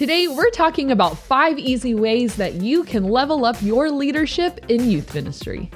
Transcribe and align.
Today, 0.00 0.28
we're 0.28 0.48
talking 0.48 0.92
about 0.92 1.18
five 1.18 1.58
easy 1.58 1.94
ways 1.94 2.36
that 2.36 2.54
you 2.54 2.84
can 2.84 3.04
level 3.04 3.44
up 3.44 3.60
your 3.60 3.90
leadership 3.90 4.58
in 4.70 4.88
youth 4.88 5.14
ministry. 5.14 5.70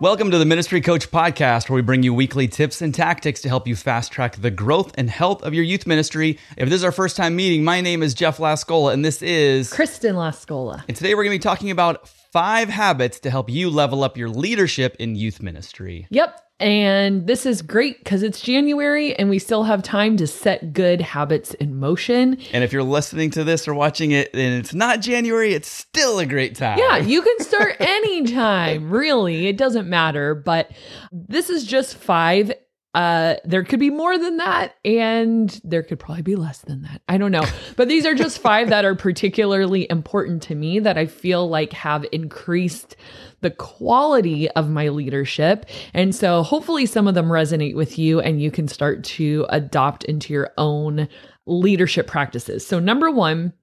Welcome 0.00 0.30
to 0.30 0.38
the 0.38 0.46
Ministry 0.46 0.80
Coach 0.80 1.10
Podcast, 1.10 1.68
where 1.68 1.76
we 1.76 1.82
bring 1.82 2.02
you 2.02 2.14
weekly 2.14 2.48
tips 2.48 2.80
and 2.80 2.94
tactics 2.94 3.42
to 3.42 3.50
help 3.50 3.68
you 3.68 3.76
fast 3.76 4.10
track 4.10 4.36
the 4.36 4.50
growth 4.50 4.92
and 4.94 5.10
health 5.10 5.42
of 5.42 5.52
your 5.52 5.62
youth 5.62 5.86
ministry. 5.86 6.38
If 6.56 6.70
this 6.70 6.76
is 6.76 6.84
our 6.84 6.90
first 6.90 7.18
time 7.18 7.36
meeting, 7.36 7.64
my 7.64 7.82
name 7.82 8.02
is 8.02 8.14
Jeff 8.14 8.38
Lascola, 8.38 8.94
and 8.94 9.04
this 9.04 9.20
is 9.20 9.70
Kristen 9.70 10.16
Lascola. 10.16 10.82
And 10.88 10.96
today 10.96 11.14
we're 11.14 11.24
going 11.24 11.38
to 11.38 11.38
be 11.38 11.42
talking 11.42 11.70
about 11.70 12.10
five 12.32 12.68
habits 12.68 13.20
to 13.20 13.30
help 13.30 13.50
you 13.50 13.70
level 13.70 14.04
up 14.04 14.16
your 14.16 14.28
leadership 14.28 14.96
in 14.98 15.16
youth 15.16 15.42
ministry. 15.42 16.06
Yep. 16.10 16.40
And 16.60 17.26
this 17.26 17.46
is 17.46 17.62
great 17.62 18.04
because 18.04 18.22
it's 18.22 18.42
January 18.42 19.16
and 19.16 19.30
we 19.30 19.38
still 19.38 19.64
have 19.64 19.82
time 19.82 20.18
to 20.18 20.26
set 20.26 20.74
good 20.74 21.00
habits 21.00 21.54
in 21.54 21.80
motion. 21.80 22.38
And 22.52 22.62
if 22.62 22.70
you're 22.70 22.82
listening 22.82 23.30
to 23.30 23.44
this 23.44 23.66
or 23.66 23.72
watching 23.72 24.10
it 24.10 24.28
and 24.34 24.60
it's 24.60 24.74
not 24.74 25.00
January, 25.00 25.54
it's 25.54 25.68
still 25.68 26.18
a 26.18 26.26
great 26.26 26.56
time. 26.56 26.78
Yeah, 26.78 26.96
you 26.98 27.22
can 27.22 27.40
start 27.40 27.76
anytime, 27.80 28.90
really. 28.90 29.46
It 29.46 29.56
doesn't 29.56 29.88
matter. 29.88 30.34
But 30.34 30.70
this 31.10 31.48
is 31.48 31.64
just 31.64 31.96
five. 31.96 32.52
Uh, 32.92 33.36
there 33.44 33.62
could 33.62 33.78
be 33.78 33.90
more 33.90 34.18
than 34.18 34.38
that, 34.38 34.74
and 34.84 35.60
there 35.62 35.82
could 35.82 35.98
probably 35.98 36.22
be 36.22 36.34
less 36.34 36.58
than 36.58 36.82
that. 36.82 37.02
I 37.08 37.18
don't 37.18 37.30
know. 37.30 37.44
But 37.76 37.88
these 37.88 38.04
are 38.04 38.14
just 38.14 38.40
five 38.40 38.68
that 38.68 38.84
are 38.84 38.94
particularly 38.94 39.86
important 39.88 40.42
to 40.44 40.54
me 40.54 40.80
that 40.80 40.98
I 40.98 41.06
feel 41.06 41.48
like 41.48 41.72
have 41.72 42.04
increased 42.12 42.94
the 43.40 43.50
quality 43.50 44.50
of 44.50 44.68
my 44.68 44.88
leadership. 44.88 45.64
And 45.94 46.14
so 46.14 46.42
hopefully 46.42 46.84
some 46.84 47.08
of 47.08 47.14
them 47.14 47.28
resonate 47.28 47.74
with 47.74 47.98
you 47.98 48.20
and 48.20 48.42
you 48.42 48.50
can 48.50 48.68
start 48.68 49.02
to 49.04 49.46
adopt 49.48 50.04
into 50.04 50.34
your 50.34 50.50
own 50.58 51.08
leadership 51.46 52.06
practices. 52.06 52.66
So, 52.66 52.80
number 52.80 53.10
one, 53.10 53.54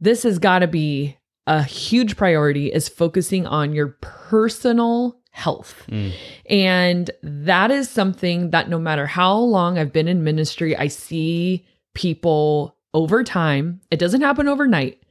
this 0.00 0.24
has 0.24 0.38
got 0.38 0.58
to 0.58 0.66
be 0.66 1.16
a 1.46 1.62
huge 1.62 2.16
priority 2.16 2.72
is 2.72 2.88
focusing 2.88 3.46
on 3.46 3.72
your 3.72 3.96
personal 4.00 5.20
health. 5.34 5.82
Mm. 5.88 6.12
And 6.48 7.10
that 7.24 7.72
is 7.72 7.90
something 7.90 8.50
that 8.50 8.68
no 8.68 8.78
matter 8.78 9.04
how 9.04 9.36
long 9.36 9.78
I've 9.78 9.92
been 9.92 10.06
in 10.06 10.22
ministry, 10.22 10.76
I 10.76 10.86
see 10.86 11.66
people 11.92 12.76
over 12.94 13.24
time, 13.24 13.80
it 13.90 13.98
doesn't 13.98 14.20
happen 14.20 14.46
overnight, 14.46 15.02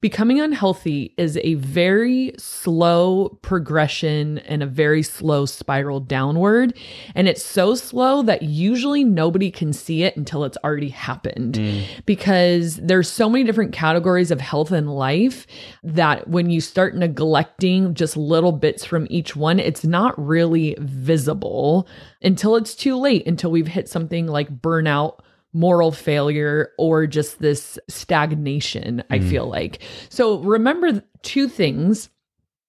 Becoming 0.00 0.40
unhealthy 0.40 1.12
is 1.18 1.38
a 1.42 1.54
very 1.54 2.32
slow 2.38 3.38
progression 3.42 4.38
and 4.38 4.62
a 4.62 4.66
very 4.66 5.02
slow 5.02 5.44
spiral 5.44 6.00
downward. 6.00 6.74
And 7.14 7.28
it's 7.28 7.44
so 7.44 7.74
slow 7.74 8.22
that 8.22 8.40
usually 8.42 9.04
nobody 9.04 9.50
can 9.50 9.74
see 9.74 10.02
it 10.02 10.16
until 10.16 10.44
it's 10.44 10.56
already 10.64 10.88
happened 10.88 11.56
mm. 11.56 11.84
because 12.06 12.76
there's 12.76 13.10
so 13.10 13.28
many 13.28 13.44
different 13.44 13.72
categories 13.74 14.30
of 14.30 14.40
health 14.40 14.72
and 14.72 14.90
life 14.90 15.46
that 15.82 16.28
when 16.28 16.48
you 16.48 16.62
start 16.62 16.96
neglecting 16.96 17.92
just 17.92 18.16
little 18.16 18.52
bits 18.52 18.86
from 18.86 19.06
each 19.10 19.36
one, 19.36 19.60
it's 19.60 19.84
not 19.84 20.18
really 20.18 20.76
visible 20.78 21.86
until 22.22 22.56
it's 22.56 22.74
too 22.74 22.96
late, 22.96 23.26
until 23.26 23.50
we've 23.50 23.66
hit 23.66 23.86
something 23.86 24.26
like 24.26 24.62
burnout 24.62 25.20
moral 25.52 25.92
failure 25.92 26.70
or 26.78 27.06
just 27.06 27.40
this 27.40 27.78
stagnation, 27.88 28.98
mm. 28.98 29.04
I 29.10 29.20
feel 29.20 29.46
like. 29.46 29.82
So 30.08 30.38
remember 30.38 31.02
two 31.22 31.48
things. 31.48 32.08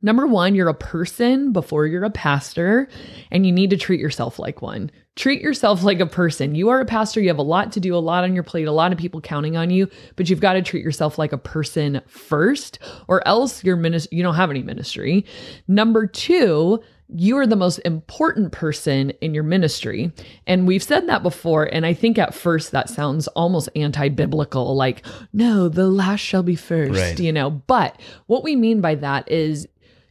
Number 0.03 0.25
one, 0.25 0.55
you're 0.55 0.67
a 0.67 0.73
person 0.73 1.53
before 1.53 1.85
you're 1.85 2.03
a 2.03 2.09
pastor, 2.09 2.87
and 3.29 3.45
you 3.45 3.51
need 3.51 3.69
to 3.69 3.77
treat 3.77 3.99
yourself 3.99 4.39
like 4.39 4.59
one. 4.59 4.89
Treat 5.15 5.41
yourself 5.41 5.83
like 5.83 5.99
a 5.99 6.07
person. 6.07 6.55
You 6.55 6.69
are 6.69 6.79
a 6.79 6.85
pastor, 6.85 7.21
you 7.21 7.27
have 7.27 7.37
a 7.37 7.43
lot 7.43 7.71
to 7.73 7.79
do, 7.79 7.95
a 7.95 7.97
lot 7.97 8.23
on 8.23 8.33
your 8.33 8.43
plate, 8.43 8.67
a 8.67 8.71
lot 8.71 8.91
of 8.91 8.97
people 8.97 9.21
counting 9.21 9.57
on 9.57 9.69
you, 9.69 9.87
but 10.15 10.27
you've 10.27 10.39
got 10.39 10.53
to 10.53 10.63
treat 10.63 10.83
yourself 10.83 11.19
like 11.19 11.33
a 11.33 11.37
person 11.37 12.01
first, 12.07 12.79
or 13.07 13.25
else 13.27 13.63
your 13.63 13.75
ministry 13.75 14.17
you 14.17 14.23
don't 14.23 14.35
have 14.35 14.49
any 14.49 14.63
ministry. 14.63 15.23
Number 15.67 16.07
two, 16.07 16.81
you 17.13 17.37
are 17.37 17.47
the 17.47 17.55
most 17.55 17.79
important 17.79 18.51
person 18.51 19.11
in 19.21 19.33
your 19.33 19.43
ministry. 19.43 20.11
And 20.47 20.67
we've 20.67 20.83
said 20.83 21.07
that 21.07 21.23
before. 21.23 21.65
And 21.65 21.85
I 21.85 21.93
think 21.93 22.17
at 22.17 22.33
first 22.33 22.71
that 22.71 22.89
sounds 22.89 23.27
almost 23.29 23.69
anti 23.75 24.09
biblical, 24.09 24.75
like, 24.75 25.05
no, 25.33 25.67
the 25.67 25.87
last 25.87 26.21
shall 26.21 26.43
be 26.43 26.55
first, 26.55 26.99
right. 26.99 27.19
you 27.19 27.33
know. 27.33 27.49
But 27.49 27.99
what 28.27 28.43
we 28.43 28.55
mean 28.55 28.81
by 28.81 28.95
that 28.95 29.29
is 29.29 29.67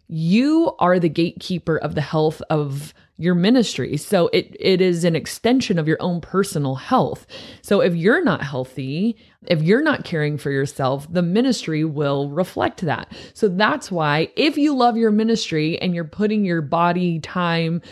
you 0.09 0.75
are 0.79 0.99
the 0.99 1.09
gatekeeper 1.09 1.79
of 1.79 1.95
the 1.95 2.01
health 2.01 2.43
of 2.51 2.93
your 3.21 3.35
ministry. 3.35 3.97
So 3.97 4.29
it 4.33 4.57
it 4.59 4.81
is 4.81 5.05
an 5.05 5.15
extension 5.15 5.79
of 5.79 5.87
your 5.87 6.01
own 6.01 6.21
personal 6.21 6.77
health. 6.77 7.27
So 7.61 7.81
if 7.81 7.95
you're 7.95 8.25
not 8.25 8.43
healthy, 8.43 9.17
if 9.47 9.63
you're 9.63 9.83
not 9.83 10.05
caring 10.05 10.39
for 10.39 10.51
yourself, 10.51 11.07
the 11.13 11.23
ministry 11.23 11.85
will 11.85 12.31
reflect 12.31 12.81
that. 12.83 13.13
So 13.35 13.49
that's 13.49 13.93
why 13.93 14.31
if 14.37 14.57
you 14.57 14.75
love 14.75 14.97
your 14.97 15.11
ministry 15.11 15.79
and 15.81 15.95
you're 15.95 16.05
putting 16.05 16.45
your 16.45 16.63
body, 16.63 17.21
time, 17.21 17.83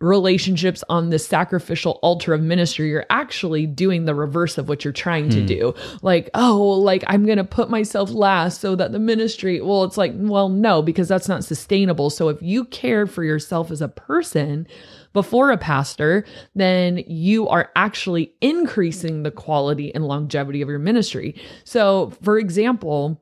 relationships 0.00 0.82
on 0.88 1.10
the 1.10 1.18
sacrificial 1.18 1.98
altar 2.02 2.32
of 2.32 2.40
ministry, 2.40 2.88
you're 2.88 3.06
actually 3.10 3.66
doing 3.66 4.06
the 4.06 4.14
reverse 4.14 4.56
of 4.56 4.68
what 4.68 4.84
you're 4.84 4.92
trying 4.92 5.28
to 5.28 5.40
hmm. 5.40 5.46
do. 5.46 5.74
Like, 6.02 6.30
oh, 6.34 6.58
like 6.58 7.04
I'm 7.06 7.26
going 7.26 7.38
to 7.38 7.44
put 7.44 7.70
myself 7.70 8.10
last 8.10 8.60
so 8.60 8.74
that 8.76 8.92
the 8.92 8.98
ministry, 8.98 9.60
well, 9.60 9.84
it's 9.84 9.98
like, 9.98 10.12
well, 10.16 10.48
no, 10.48 10.80
because 10.80 11.08
that's 11.08 11.28
not 11.28 11.44
sustainable. 11.44 12.08
So 12.08 12.28
if 12.28 12.40
you 12.40 12.64
care 12.64 13.06
for 13.06 13.22
yourself 13.22 13.70
as 13.70 13.82
a 13.82 13.88
person, 13.88 14.66
before 15.12 15.50
a 15.50 15.58
pastor, 15.58 16.24
then 16.54 16.98
you 17.06 17.48
are 17.48 17.70
actually 17.74 18.32
increasing 18.40 19.24
the 19.24 19.30
quality 19.32 19.92
and 19.94 20.06
longevity 20.06 20.62
of 20.62 20.68
your 20.68 20.78
ministry. 20.78 21.34
So, 21.64 22.12
for 22.22 22.38
example, 22.38 23.20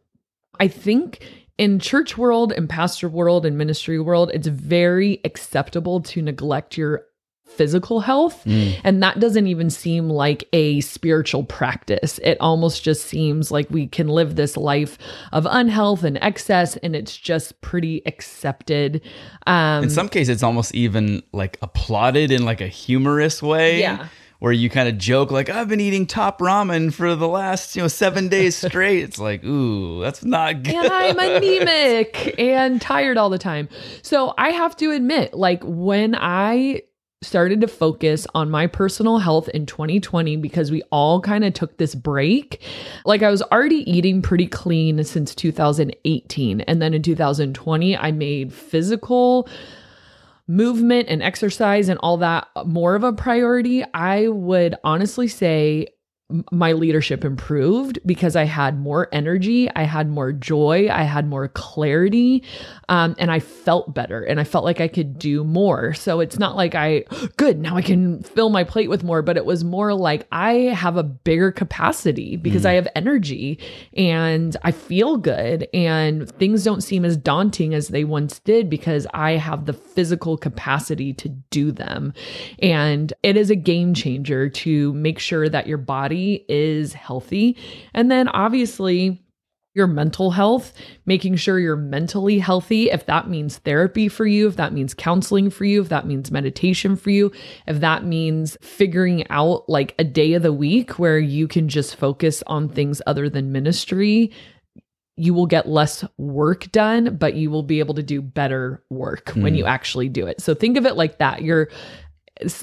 I 0.61 0.69
think 0.69 1.21
in 1.59 1.81
church 1.81 2.17
world 2.17 2.53
and 2.53 2.69
pastor 2.69 3.09
world 3.09 3.45
and 3.45 3.59
ministry 3.59 4.01
world, 4.01 4.31
it's 4.33 4.47
very 4.47 5.21
acceptable 5.25 6.01
to 6.03 6.23
neglect 6.23 6.77
your 6.77 7.05
physical 7.59 7.99
health. 8.01 8.45
Mm. 8.45 8.81
And 8.85 9.03
that 9.03 9.19
doesn't 9.19 9.49
even 9.49 9.69
seem 9.69 10.09
like 10.09 10.49
a 10.53 10.81
spiritual 10.81 11.43
practice. 11.43 12.19
It 12.23 12.39
almost 12.41 12.85
just 12.85 13.07
seems 13.07 13.51
like 13.51 13.69
we 13.71 13.89
can 13.89 14.07
live 14.09 14.37
this 14.37 14.57
life 14.57 14.97
of 15.33 15.47
unhealth 15.51 16.05
and 16.05 16.17
excess, 16.19 16.77
and 16.77 16.95
it's 16.95 17.17
just 17.17 17.61
pretty 17.61 18.03
accepted. 18.07 19.03
Um, 19.47 19.83
in 19.83 19.91
some 19.91 20.09
cases, 20.09 20.29
it's 20.29 20.43
almost 20.45 20.75
even 20.75 21.23
like 21.33 21.59
applauded 21.61 22.31
in 22.31 22.45
like 22.45 22.61
a 22.61 22.69
humorous 22.69 23.43
way. 23.43 23.81
Yeah 23.81 24.07
where 24.39 24.53
you 24.53 24.71
kind 24.71 24.89
of 24.89 24.99
joke 24.99 25.31
like 25.31 25.49
I've 25.49 25.69
been 25.69 25.81
eating 25.81 26.07
top 26.07 26.39
ramen 26.39 26.93
for 26.93 27.15
the 27.15 27.29
last 27.29 27.75
you 27.75 27.83
know 27.83 27.89
seven 27.89 28.29
days 28.29 28.57
straight. 28.67 29.03
it's 29.03 29.19
like 29.19 29.45
ooh, 29.45 30.01
that's 30.01 30.25
not 30.25 30.63
good. 30.63 30.75
And 30.75 30.93
I'm 30.93 31.19
anemic 31.19 32.35
and 32.39 32.81
tired 32.81 33.17
all 33.17 33.31
the 33.31 33.39
time. 33.39 33.69
So 34.03 34.35
I 34.39 34.51
have 34.51 34.77
to 34.77 34.91
admit, 34.91 35.35
like 35.35 35.63
when 35.65 36.15
I 36.15 36.83
started 37.23 37.61
to 37.61 37.67
focus 37.69 38.27
on 38.35 38.49
my 38.49 38.67
personal 38.67 39.19
health 39.19 39.49
in 39.49 39.67
2020 39.67 40.37
because 40.37 40.71
we 40.71 40.83
all 40.93 41.21
kind 41.21 41.45
of 41.45 41.53
took 41.53 41.77
this 41.77 41.95
break. 41.95 42.63
Like 43.05 43.23
I 43.23 43.31
was 43.31 43.43
already 43.43 43.91
eating 43.91 44.23
pretty 44.23 44.47
clean 44.47 45.03
since 45.03 45.35
2018 45.35 46.61
and 46.61 46.81
then 46.81 46.95
in 46.95 47.03
2020 47.03 47.97
I 47.97 48.13
made 48.13 48.53
physical 48.53 49.49
movement 50.49 51.09
and 51.09 51.23
exercise 51.23 51.89
and 51.89 52.01
all 52.03 52.17
that 52.17 52.49
uh, 52.57 52.65
more 52.65 52.95
of 52.95 53.05
a 53.05 53.13
priority, 53.13 53.85
I 53.95 54.29
would 54.29 54.75
honestly 54.83 55.29
say 55.29 55.89
my 56.53 56.73
leadership 56.73 57.25
improved 57.25 57.99
because 58.05 58.37
I 58.37 58.45
had 58.45 58.79
more 58.79 59.09
energy, 59.13 59.71
I 59.75 59.85
had 59.85 60.11
more 60.11 60.31
joy, 60.31 60.89
I 60.91 61.05
had 61.05 61.27
more 61.27 61.49
clarity, 61.49 62.45
um, 62.91 63.17
and 63.19 63.31
I 63.31 63.41
felt 63.41 63.95
better 63.95 64.23
and 64.23 64.39
I 64.39 64.45
felt 64.45 64.65
like 64.65 64.79
I 64.79 64.89
could 64.89 65.19
do 65.19 65.43
more. 65.43 65.95
So 65.95 66.21
it's 66.21 66.39
not 66.39 66.55
like 66.55 66.75
I, 66.75 67.05
good, 67.39 67.59
now 67.59 67.77
I 67.77 67.83
can 67.83 68.23
fill 68.23 68.51
my 68.51 68.63
plate 68.63 68.91
with 68.91 69.05
more, 69.05 69.23
but 69.23 69.39
it 69.39 69.47
was 69.47 69.65
more 69.65 69.95
like 69.95 70.27
I 70.31 70.53
have 70.53 70.99
a 70.99 71.03
bigger 71.03 71.51
capacity 71.51 72.37
because 72.37 72.65
mm. 72.65 72.71
I 72.71 72.73
have 72.75 72.89
energy 72.95 73.59
and 73.97 74.55
I 74.63 74.73
feel 74.73 75.17
good 75.17 75.67
and 75.73 76.31
things 76.33 76.63
don't 76.63 76.83
seem 76.83 77.07
as 77.07 77.17
daunting 77.17 77.73
as 77.73 77.89
they 77.89 78.05
once 78.05 78.39
did 78.41 78.69
because 78.69 79.07
I 79.15 79.33
have 79.33 79.65
the 79.65 79.73
physical 79.73 80.37
capacity 80.37 81.15
to 81.15 81.31
do 81.31 81.73
them. 81.73 82.13
And 82.59 83.15
it 83.23 83.39
is 83.39 83.49
a 83.49 83.57
game 83.57 83.95
changer 83.95 84.51
to 84.51 84.93
make 84.93 85.19
sure 85.19 85.49
that 85.49 85.67
your 85.67 85.79
body 85.79 86.18
body 86.19 86.45
is 86.49 86.93
healthy. 86.93 87.57
And 87.95 88.11
then 88.11 88.29
obviously, 88.29 89.23
your 89.75 89.87
mental 89.87 90.33
health, 90.33 90.73
making 91.07 91.37
sure 91.37 91.61
you're 91.61 91.77
mentally 91.77 92.41
healthy. 92.41 92.91
If 92.91 93.07
that 93.07 93.29
means 93.29 93.59
therapy 93.59 94.09
for 94.09 94.27
you, 94.27 94.49
if 94.49 94.57
that 94.57 94.73
means 94.73 94.93
counseling 94.93 95.51
for 95.51 95.65
you, 95.65 95.81
if 95.83 95.89
that 95.91 96.07
means 96.07 96.33
meditation 96.33 96.97
for 96.97 97.11
you, 97.11 97.31
if 97.69 97.79
that 97.81 98.05
means 98.05 98.57
figuring 98.61 99.29
out 99.31 99.69
like 99.69 99.95
a 99.99 100.05
day 100.05 100.33
of 100.33 100.43
the 100.43 100.53
week 100.53 100.99
where 100.99 101.19
you 101.19 101.47
can 101.47 101.69
just 101.69 101.95
focus 101.95 102.43
on 102.49 102.69
things 102.69 103.01
other 103.07 103.31
than 103.31 103.53
ministry, 103.53 104.33
you 105.17 105.33
will 105.35 105.47
get 105.47 105.69
less 105.69 106.05
work 106.17 106.73
done, 106.73 107.17
but 107.17 107.35
you 107.35 107.51
will 107.51 107.63
be 107.63 107.79
able 107.79 107.95
to 107.95 108.03
do 108.03 108.21
better 108.23 108.83
work 108.91 109.31
when 109.31 109.55
you 109.55 109.65
hmm. 109.65 109.69
actually 109.69 110.09
do 110.09 110.27
it. 110.27 110.41
So 110.41 110.55
think 110.55 110.77
of 110.77 110.87
it 110.87 110.97
like 110.97 111.19
that. 111.19 111.43
You're 111.43 111.69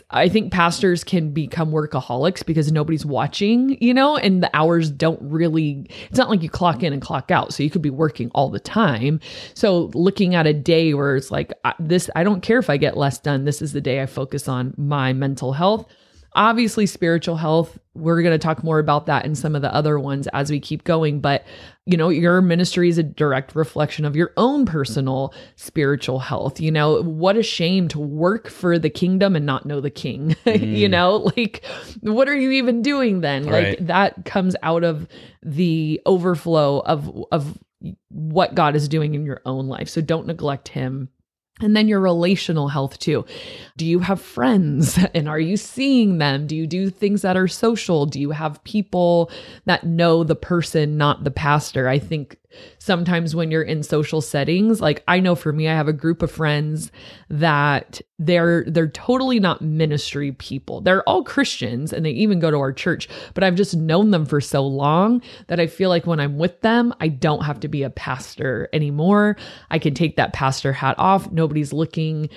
I 0.09 0.29
think 0.29 0.51
pastors 0.51 1.03
can 1.03 1.31
become 1.31 1.71
workaholics 1.71 2.45
because 2.45 2.71
nobody's 2.71 3.05
watching, 3.05 3.77
you 3.81 3.93
know, 3.93 4.17
and 4.17 4.41
the 4.41 4.49
hours 4.53 4.89
don't 4.89 5.19
really, 5.21 5.87
it's 6.09 6.17
not 6.17 6.29
like 6.29 6.41
you 6.43 6.49
clock 6.49 6.83
in 6.83 6.93
and 6.93 7.01
clock 7.01 7.31
out. 7.31 7.53
So 7.53 7.63
you 7.63 7.69
could 7.69 7.81
be 7.81 7.89
working 7.89 8.31
all 8.33 8.49
the 8.49 8.59
time. 8.59 9.19
So 9.53 9.91
looking 9.93 10.35
at 10.35 10.47
a 10.47 10.53
day 10.53 10.93
where 10.93 11.15
it's 11.15 11.31
like, 11.31 11.51
I- 11.63 11.73
this, 11.79 12.09
I 12.15 12.23
don't 12.23 12.41
care 12.41 12.59
if 12.59 12.69
I 12.69 12.77
get 12.77 12.97
less 12.97 13.19
done. 13.19 13.43
This 13.45 13.61
is 13.61 13.73
the 13.73 13.81
day 13.81 14.01
I 14.01 14.05
focus 14.05 14.47
on 14.47 14.73
my 14.77 15.13
mental 15.13 15.53
health. 15.53 15.85
Obviously, 16.35 16.85
spiritual 16.85 17.37
health, 17.37 17.79
we're 17.93 18.21
going 18.21 18.33
to 18.33 18.43
talk 18.43 18.63
more 18.63 18.79
about 18.79 19.05
that 19.05 19.25
in 19.25 19.35
some 19.35 19.55
of 19.55 19.61
the 19.61 19.73
other 19.73 19.97
ones 19.97 20.27
as 20.33 20.51
we 20.51 20.59
keep 20.59 20.83
going. 20.83 21.21
But, 21.21 21.45
you 21.85 21.97
know, 21.97 22.09
your 22.09 22.41
ministry 22.41 22.89
is 22.89 22.97
a 22.97 23.03
direct 23.03 23.55
reflection 23.55 24.05
of 24.05 24.15
your 24.15 24.33
own 24.35 24.65
personal 24.65 25.33
spiritual 25.55 26.19
health. 26.19 26.59
You 26.59 26.71
know, 26.71 27.01
what 27.01 27.37
a 27.37 27.43
shame 27.43 27.87
to 27.89 27.99
work 27.99 28.49
for 28.49 28.77
the 28.77 28.89
kingdom 28.89 29.35
and 29.35 29.45
not 29.45 29.65
know 29.65 29.81
the 29.81 29.89
king. 29.89 30.35
Mm. 30.45 30.77
you 30.77 30.87
know, 30.87 31.31
like, 31.35 31.65
what 32.01 32.29
are 32.29 32.35
you 32.35 32.51
even 32.51 32.81
doing 32.81 33.21
then? 33.21 33.45
Right. 33.45 33.79
Like, 33.79 33.87
that 33.87 34.25
comes 34.25 34.55
out 34.61 34.83
of 34.83 35.07
the 35.41 35.99
overflow 36.05 36.79
of, 36.79 37.25
of, 37.31 37.57
what 38.09 38.55
God 38.55 38.75
is 38.75 38.87
doing 38.87 39.15
in 39.15 39.25
your 39.25 39.41
own 39.45 39.67
life. 39.67 39.89
So 39.89 40.01
don't 40.01 40.27
neglect 40.27 40.69
him. 40.69 41.09
And 41.61 41.75
then 41.75 41.87
your 41.87 42.01
relational 42.01 42.67
health 42.67 42.99
too. 42.99 43.25
Do 43.77 43.85
you 43.85 43.99
have 43.99 44.19
friends 44.19 44.99
and 45.13 45.29
are 45.29 45.39
you 45.39 45.55
seeing 45.55 46.17
them? 46.17 46.47
Do 46.47 46.55
you 46.55 46.67
do 46.67 46.89
things 46.89 47.21
that 47.21 47.37
are 47.37 47.47
social? 47.47 48.05
Do 48.05 48.19
you 48.19 48.31
have 48.31 48.63
people 48.65 49.31
that 49.65 49.85
know 49.85 50.23
the 50.23 50.35
person, 50.35 50.97
not 50.97 51.23
the 51.23 51.31
pastor? 51.31 51.87
I 51.87 51.99
think 51.99 52.37
sometimes 52.79 53.35
when 53.35 53.51
you're 53.51 53.63
in 53.63 53.83
social 53.83 54.21
settings, 54.21 54.81
like 54.81 55.03
I 55.07 55.19
know 55.19 55.35
for 55.35 55.51
me, 55.51 55.67
I 55.67 55.73
have 55.73 55.87
a 55.87 55.93
group 55.93 56.21
of 56.21 56.31
friends 56.31 56.91
that 57.29 58.01
they're 58.19 58.63
they're 58.67 58.87
totally 58.87 59.39
not 59.39 59.61
ministry 59.61 60.31
people. 60.31 60.81
They're 60.81 61.03
all 61.03 61.23
Christians 61.23 61.91
and 61.91 62.05
they 62.05 62.11
even 62.11 62.39
go 62.39 62.51
to 62.51 62.57
our 62.57 62.73
church, 62.73 63.07
but 63.33 63.43
I've 63.43 63.55
just 63.55 63.75
known 63.75 64.11
them 64.11 64.25
for 64.25 64.41
so 64.41 64.65
long 64.65 65.21
that 65.47 65.59
I 65.59 65.67
feel 65.67 65.89
like 65.89 66.07
when 66.07 66.19
I'm 66.19 66.37
with 66.37 66.61
them, 66.61 66.93
I 66.99 67.07
don't 67.09 67.43
have 67.43 67.59
to 67.61 67.67
be 67.67 67.83
a 67.83 67.89
pastor 67.89 68.69
anymore. 68.73 69.37
I 69.69 69.79
can 69.79 69.93
take 69.93 70.15
that 70.15 70.33
pastor 70.33 70.73
hat 70.73 70.95
off. 70.97 71.31
Nobody's 71.31 71.73
looking 71.73 72.29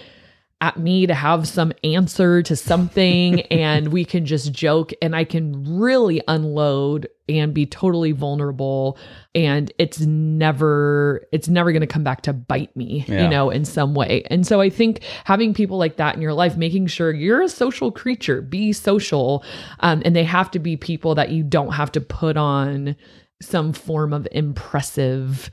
at 0.61 0.77
me 0.77 1.07
to 1.07 1.15
have 1.15 1.47
some 1.47 1.73
answer 1.85 2.43
to 2.43 2.57
something 2.57 3.41
and 3.53 3.93
we 3.93 4.05
can 4.05 4.27
just 4.27 4.53
joke 4.53 4.93
and 5.01 5.15
I 5.15 5.23
can 5.25 5.79
really 5.79 6.21
unload 6.27 7.09
and 7.29 7.55
be 7.55 7.65
totally 7.67 8.11
vulnerable 8.13 8.99
and 9.35 9.71
it's 9.79 10.01
never 10.01 11.27
it's 11.31 11.47
never 11.49 11.71
going 11.71 11.83
to 11.83 11.87
come 11.87 12.03
back 12.03 12.23
to 12.23 12.33
bite 12.33 12.75
me 12.75 13.05
Yeah. 13.07 13.23
you 13.23 13.29
know 13.29 13.51
in 13.51 13.65
some 13.65 13.95
way. 13.95 14.25
And 14.31 14.47
so 14.47 14.61
I 14.61 14.69
think 14.71 15.03
having 15.25 15.55
people 15.55 15.79
like 15.79 15.97
that 15.97 16.17
in 16.17 16.23
your 16.23 16.33
life 16.35 16.57
making 16.57 16.89
sure 16.89 17.13
you're 17.13 17.43
a 17.43 17.49
social 17.49 17.93
creature, 17.93 18.41
be 18.43 18.73
social 18.73 19.45
um, 19.81 20.03
and 20.05 20.17
they 20.17 20.25
have 20.25 20.51
to 20.53 20.59
be 20.59 20.77
people 20.77 21.15
that 21.17 21.31
you 21.31 21.45
don't 21.45 21.73
have 21.73 21.93
to 21.93 22.01
put 22.01 22.37
on 22.37 22.97
some 23.41 23.73
form 23.73 24.13
of 24.13 24.27
impressive 24.33 25.51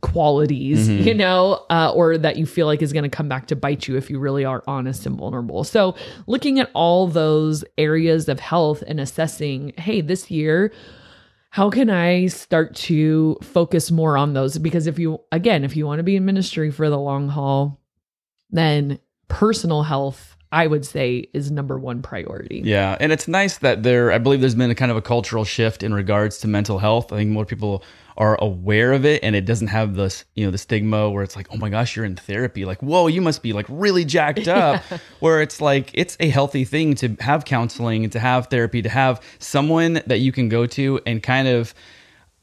qualities, 0.00 0.88
Mhm. 0.88 1.04
you 1.04 1.14
know, 1.14 1.64
uh, 1.70 1.92
or 1.94 2.16
that 2.18 2.36
you 2.36 2.46
feel 2.46 2.66
like 2.66 2.82
is 2.82 2.92
going 2.92 3.02
to 3.04 3.08
come 3.08 3.28
back 3.28 3.46
to 3.48 3.56
bite 3.56 3.88
you 3.88 3.96
if 3.96 4.08
you 4.10 4.18
really 4.18 4.44
are 4.44 4.62
honest 4.66 5.06
and 5.06 5.16
vulnerable. 5.16 5.64
So, 5.64 5.94
looking 6.26 6.60
at 6.60 6.70
all 6.74 7.06
those 7.06 7.64
areas 7.76 8.28
of 8.28 8.38
health 8.40 8.82
and 8.86 9.00
assessing, 9.00 9.72
hey, 9.76 10.00
this 10.00 10.30
year, 10.30 10.72
how 11.50 11.70
can 11.70 11.90
I 11.90 12.26
start 12.26 12.74
to 12.76 13.36
focus 13.42 13.90
more 13.90 14.16
on 14.16 14.34
those? 14.34 14.58
Because 14.58 14.86
if 14.86 14.98
you, 14.98 15.20
again, 15.32 15.64
if 15.64 15.76
you 15.76 15.86
want 15.86 15.98
to 15.98 16.02
be 16.04 16.14
in 16.16 16.24
ministry 16.24 16.70
for 16.70 16.88
the 16.90 16.98
long 16.98 17.28
haul, 17.28 17.80
then 18.50 18.98
personal 19.28 19.82
health, 19.82 20.36
I 20.52 20.66
would 20.66 20.84
say, 20.86 21.28
is 21.34 21.50
number 21.50 21.78
one 21.78 22.00
priority. 22.02 22.62
Yeah, 22.64 22.96
and 23.00 23.12
it's 23.12 23.28
nice 23.28 23.58
that 23.58 23.82
there. 23.82 24.12
I 24.12 24.18
believe 24.18 24.40
there's 24.40 24.54
been 24.54 24.70
a 24.70 24.74
kind 24.74 24.90
of 24.90 24.96
a 24.96 25.02
cultural 25.02 25.44
shift 25.44 25.82
in 25.82 25.92
regards 25.92 26.38
to 26.38 26.48
mental 26.48 26.78
health. 26.78 27.12
I 27.12 27.16
think 27.16 27.30
more 27.30 27.44
people 27.44 27.82
are 28.18 28.36
aware 28.42 28.92
of 28.92 29.06
it, 29.06 29.22
and 29.22 29.34
it 29.36 29.44
doesn't 29.46 29.68
have 29.68 29.94
this, 29.94 30.24
you 30.34 30.44
know, 30.44 30.50
the 30.50 30.58
stigma 30.58 31.08
where 31.08 31.22
it's 31.22 31.36
like, 31.36 31.46
oh 31.52 31.56
my 31.56 31.70
gosh, 31.70 31.94
you're 31.96 32.04
in 32.04 32.16
therapy. 32.16 32.64
Like, 32.64 32.82
whoa, 32.82 33.06
you 33.06 33.20
must 33.22 33.42
be 33.42 33.52
like 33.52 33.66
really 33.68 34.04
jacked 34.04 34.48
up. 34.62 34.82
Where 35.20 35.40
it's 35.40 35.60
like 35.60 35.90
it's 35.94 36.16
a 36.20 36.28
healthy 36.28 36.64
thing 36.64 36.94
to 36.96 37.16
have 37.20 37.44
counseling 37.44 38.02
and 38.04 38.12
to 38.12 38.18
have 38.18 38.48
therapy, 38.48 38.82
to 38.82 38.88
have 38.88 39.22
someone 39.38 40.02
that 40.06 40.18
you 40.18 40.32
can 40.32 40.48
go 40.48 40.66
to 40.66 41.00
and 41.06 41.22
kind 41.22 41.48
of 41.48 41.72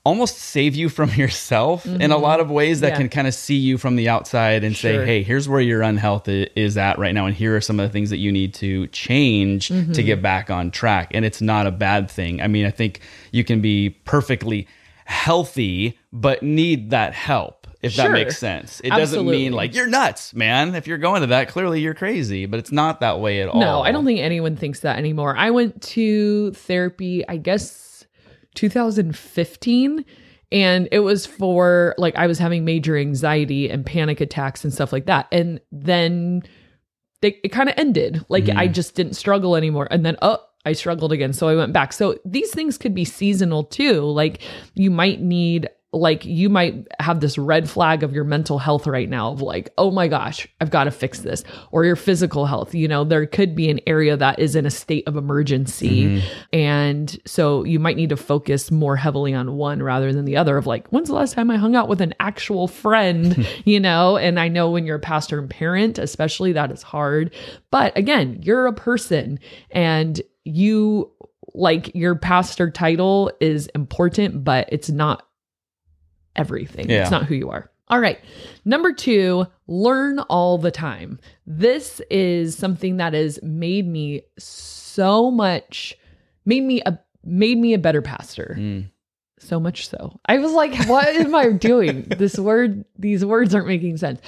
almost 0.05 0.37
save 0.37 0.75
you 0.75 0.87
from 0.87 1.09
yourself 1.15 1.85
in 1.87 2.11
a 2.11 2.17
lot 2.17 2.39
of 2.39 2.51
ways 2.51 2.81
that 2.81 2.89
Yeah. 2.91 2.97
can 2.97 3.09
kind 3.09 3.27
of 3.27 3.33
see 3.33 3.55
you 3.57 3.77
from 3.79 3.95
the 3.95 4.07
outside 4.07 4.63
and 4.63 4.75
Sure. 4.77 4.99
say, 5.01 5.05
hey, 5.05 5.23
here's 5.23 5.49
where 5.49 5.59
your 5.59 5.81
unhealth 5.81 6.27
is 6.27 6.77
at 6.77 6.99
right 6.99 7.13
now. 7.13 7.25
And 7.25 7.35
here 7.35 7.55
are 7.55 7.61
some 7.61 7.79
of 7.79 7.89
the 7.89 7.91
things 7.91 8.11
that 8.11 8.17
you 8.19 8.31
need 8.31 8.53
to 8.55 8.85
change 8.89 9.69
to 9.69 9.73
Mm-hmm. 9.73 9.91
get 10.05 10.21
back 10.21 10.49
on 10.51 10.69
track. 10.69 11.09
And 11.15 11.25
it's 11.25 11.41
not 11.41 11.65
a 11.65 11.71
bad 11.71 12.09
thing. 12.09 12.39
I 12.39 12.47
mean, 12.47 12.65
I 12.67 12.71
think 12.71 12.99
you 13.31 13.43
can 13.43 13.61
be 13.61 13.89
perfectly 14.05 14.67
healthy, 15.05 15.97
but 16.11 16.43
need 16.43 16.89
that 16.91 17.13
help. 17.13 17.67
If 17.81 17.95
that 17.97 18.11
makes 18.11 18.39
sense, 18.39 18.81
it 18.83 18.89
doesn't 18.89 19.27
mean 19.27 19.51
like 19.53 19.75
you're 19.75 19.87
nuts, 19.87 20.33
man. 20.33 20.73
If 20.73 20.87
you're 20.87 20.97
going 20.97 21.21
to 21.21 21.27
that, 21.27 21.49
clearly 21.49 21.81
you're 21.81 21.93
crazy, 21.93 22.47
but 22.47 22.59
it's 22.59 22.71
not 22.71 22.99
that 23.01 23.19
way 23.19 23.41
at 23.41 23.47
all. 23.47 23.59
No, 23.59 23.81
I 23.81 23.91
don't 23.91 24.05
think 24.05 24.19
anyone 24.19 24.55
thinks 24.55 24.79
that 24.79 24.97
anymore. 24.97 25.37
I 25.37 25.51
went 25.51 25.83
to 25.83 26.51
therapy, 26.53 27.27
I 27.27 27.37
guess 27.37 28.07
2015 28.55 30.03
and 30.51 30.87
it 30.91 30.99
was 30.99 31.25
for 31.25 31.95
like 31.97 32.15
I 32.15 32.27
was 32.27 32.39
having 32.39 32.65
major 32.65 32.97
anxiety 32.97 33.69
and 33.69 33.85
panic 33.85 34.21
attacks 34.21 34.63
and 34.63 34.73
stuff 34.73 34.93
like 34.93 35.05
that. 35.07 35.27
And 35.31 35.59
then 35.71 36.43
they, 37.21 37.39
it 37.43 37.49
kind 37.49 37.69
of 37.69 37.75
ended. 37.77 38.23
Like 38.29 38.49
I 38.49 38.67
mm. 38.67 38.71
just 38.73 38.95
didn't 38.95 39.13
struggle 39.13 39.55
anymore. 39.55 39.87
And 39.89 40.05
then 40.05 40.17
oh, 40.21 40.39
I 40.65 40.73
struggled 40.73 41.11
again. 41.11 41.33
So 41.33 41.47
I 41.47 41.55
went 41.55 41.73
back. 41.73 41.93
So 41.93 42.17
these 42.25 42.51
things 42.51 42.77
could 42.77 42.93
be 42.93 43.05
seasonal 43.05 43.63
too. 43.63 44.01
Like 44.01 44.41
you 44.73 44.91
might 44.91 45.21
need 45.21 45.69
like 45.95 46.25
you 46.25 46.49
might 46.49 46.87
have 46.99 47.21
this 47.21 47.37
red 47.37 47.69
flag 47.69 48.03
of 48.03 48.13
your 48.13 48.25
mental 48.25 48.59
health 48.59 48.85
right 48.85 49.09
now 49.09 49.31
of 49.31 49.41
like, 49.41 49.73
oh 49.77 49.91
my 49.91 50.07
gosh, 50.07 50.47
I've 50.59 50.69
got 50.69 50.83
to 50.83 50.91
fix 50.91 51.19
this. 51.19 51.43
Or 51.71 51.85
your 51.85 51.95
physical 51.95 52.45
health. 52.45 52.75
You 52.75 52.87
know, 52.87 53.03
there 53.03 53.25
could 53.25 53.55
be 53.55 53.69
an 53.69 53.79
area 53.87 54.17
that 54.17 54.39
is 54.39 54.55
in 54.55 54.65
a 54.65 54.71
state 54.71 55.07
of 55.07 55.15
emergency. 55.15 56.03
Mm-hmm. 56.03 56.27
And 56.53 57.17
so 57.25 57.63
you 57.63 57.79
might 57.79 57.95
need 57.95 58.09
to 58.09 58.17
focus 58.17 58.71
more 58.71 58.97
heavily 58.97 59.33
on 59.33 59.55
one 59.55 59.81
rather 59.81 60.11
than 60.11 60.25
the 60.25 60.35
other 60.37 60.57
of 60.57 60.67
like, 60.67 60.87
when's 60.89 61.07
the 61.07 61.15
last 61.15 61.33
time 61.33 61.49
I 61.49 61.55
hung 61.55 61.75
out 61.75 61.87
with 61.87 62.01
an 62.01 62.13
actual 62.19 62.67
friend? 62.67 63.47
you 63.65 63.79
know, 63.79 64.17
and 64.17 64.39
I 64.39 64.49
know 64.49 64.69
when 64.69 64.85
you're 64.85 64.97
a 64.97 64.99
pastor 64.99 65.39
and 65.39 65.49
parent, 65.49 65.97
especially 65.97 66.51
that 66.53 66.71
is 66.71 66.83
hard. 66.83 67.33
But 67.71 67.97
again, 67.97 68.41
you're 68.43 68.67
a 68.67 68.73
person 68.73 69.39
and 69.71 70.21
you 70.45 71.11
like 71.53 71.93
your 71.93 72.15
pastor 72.15 72.69
title 72.71 73.31
is 73.39 73.67
important, 73.75 74.43
but 74.43 74.69
it's 74.71 74.89
not 74.89 75.27
everything. 76.35 76.89
Yeah. 76.89 77.01
It's 77.01 77.11
not 77.11 77.25
who 77.25 77.35
you 77.35 77.49
are. 77.49 77.69
All 77.87 77.99
right. 77.99 78.19
Number 78.63 78.93
two, 78.93 79.45
learn 79.67 80.19
all 80.19 80.57
the 80.57 80.71
time. 80.71 81.19
This 81.45 82.01
is 82.09 82.57
something 82.57 82.97
that 82.97 83.13
has 83.13 83.39
made 83.43 83.87
me 83.87 84.23
so 84.39 85.29
much, 85.29 85.95
made 86.45 86.63
me 86.63 86.81
a 86.85 86.99
made 87.23 87.57
me 87.57 87.73
a 87.73 87.79
better 87.79 88.01
pastor. 88.01 88.55
Mm. 88.57 88.89
So 89.45 89.59
much 89.59 89.87
so. 89.87 90.19
I 90.25 90.39
was 90.39 90.53
like, 90.53 90.87
what 90.87 91.07
am 91.07 91.35
I 91.35 91.51
doing? 91.51 92.07
This 92.15 92.39
word, 92.39 92.85
these 92.97 93.23
words 93.25 93.53
aren't 93.53 93.67
making 93.67 93.97
sense. 93.97 94.19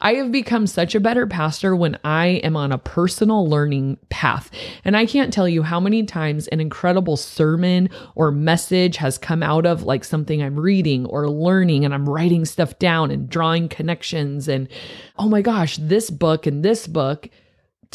I 0.00 0.14
have 0.14 0.32
become 0.32 0.66
such 0.66 0.94
a 0.94 1.00
better 1.00 1.26
pastor 1.26 1.74
when 1.74 1.98
I 2.04 2.40
am 2.44 2.56
on 2.56 2.72
a 2.72 2.78
personal 2.78 3.48
learning 3.48 3.98
path. 4.10 4.50
And 4.84 4.96
I 4.96 5.06
can't 5.06 5.32
tell 5.32 5.48
you 5.48 5.62
how 5.62 5.80
many 5.80 6.02
times 6.04 6.48
an 6.48 6.60
incredible 6.60 7.16
sermon 7.16 7.88
or 8.14 8.30
message 8.30 8.96
has 8.96 9.16
come 9.16 9.42
out 9.42 9.64
of 9.64 9.84
like 9.84 10.04
something 10.04 10.42
I'm 10.42 10.58
reading 10.58 11.06
or 11.06 11.30
learning 11.30 11.84
and 11.84 11.94
I'm 11.94 12.08
writing 12.08 12.44
stuff 12.44 12.78
down 12.78 13.10
and 13.10 13.30
drawing 13.30 13.68
connections. 13.68 14.48
And 14.48 14.68
oh 15.18 15.28
my 15.28 15.40
gosh, 15.40 15.78
this 15.78 16.10
book 16.10 16.46
and 16.46 16.62
this 16.64 16.86
book 16.86 17.30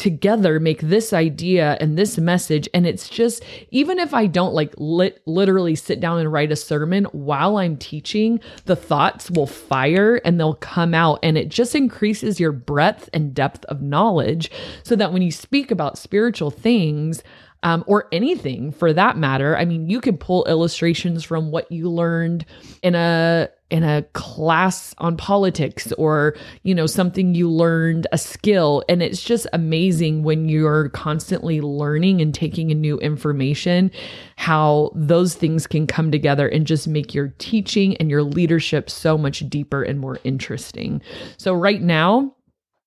together 0.02 0.58
make 0.58 0.80
this 0.80 1.12
idea 1.12 1.78
and 1.80 1.96
this 1.96 2.18
message 2.18 2.68
and 2.74 2.88
it's 2.88 3.08
just 3.08 3.44
even 3.70 4.00
if 4.00 4.12
i 4.12 4.26
don't 4.26 4.52
like 4.52 4.74
lit, 4.76 5.22
literally 5.26 5.76
sit 5.76 6.00
down 6.00 6.18
and 6.18 6.32
write 6.32 6.50
a 6.50 6.56
sermon 6.56 7.04
while 7.12 7.56
i'm 7.56 7.76
teaching 7.76 8.40
the 8.64 8.74
thoughts 8.74 9.30
will 9.30 9.46
fire 9.46 10.16
and 10.24 10.40
they'll 10.40 10.54
come 10.54 10.92
out 10.92 11.20
and 11.22 11.38
it 11.38 11.48
just 11.48 11.76
increases 11.76 12.40
your 12.40 12.50
breadth 12.50 13.08
and 13.14 13.32
depth 13.32 13.64
of 13.66 13.80
knowledge 13.80 14.50
so 14.82 14.96
that 14.96 15.12
when 15.12 15.22
you 15.22 15.30
speak 15.30 15.70
about 15.70 15.96
spiritual 15.96 16.50
things 16.50 17.22
um, 17.62 17.84
or 17.86 18.08
anything 18.10 18.72
for 18.72 18.92
that 18.92 19.16
matter. 19.16 19.56
I 19.56 19.64
mean, 19.64 19.88
you 19.88 20.00
could 20.00 20.18
pull 20.18 20.44
illustrations 20.46 21.22
from 21.22 21.52
what 21.52 21.70
you 21.70 21.88
learned 21.88 22.44
in 22.82 22.96
a 22.96 23.50
in 23.72 23.82
a 23.82 24.02
class 24.12 24.94
on 24.98 25.16
politics 25.16 25.92
or, 25.92 26.36
you 26.62 26.74
know, 26.74 26.86
something 26.86 27.34
you 27.34 27.50
learned 27.50 28.06
a 28.12 28.18
skill. 28.18 28.84
And 28.86 29.02
it's 29.02 29.22
just 29.22 29.46
amazing 29.54 30.22
when 30.24 30.46
you're 30.50 30.90
constantly 30.90 31.62
learning 31.62 32.20
and 32.20 32.34
taking 32.34 32.68
in 32.68 32.82
new 32.82 32.98
information, 32.98 33.90
how 34.36 34.92
those 34.94 35.34
things 35.34 35.66
can 35.66 35.86
come 35.86 36.12
together 36.12 36.46
and 36.46 36.66
just 36.66 36.86
make 36.86 37.14
your 37.14 37.28
teaching 37.38 37.96
and 37.96 38.10
your 38.10 38.22
leadership 38.22 38.90
so 38.90 39.16
much 39.16 39.40
deeper 39.48 39.82
and 39.82 39.98
more 39.98 40.18
interesting. 40.22 41.00
So, 41.38 41.54
right 41.54 41.80
now, 41.80 42.36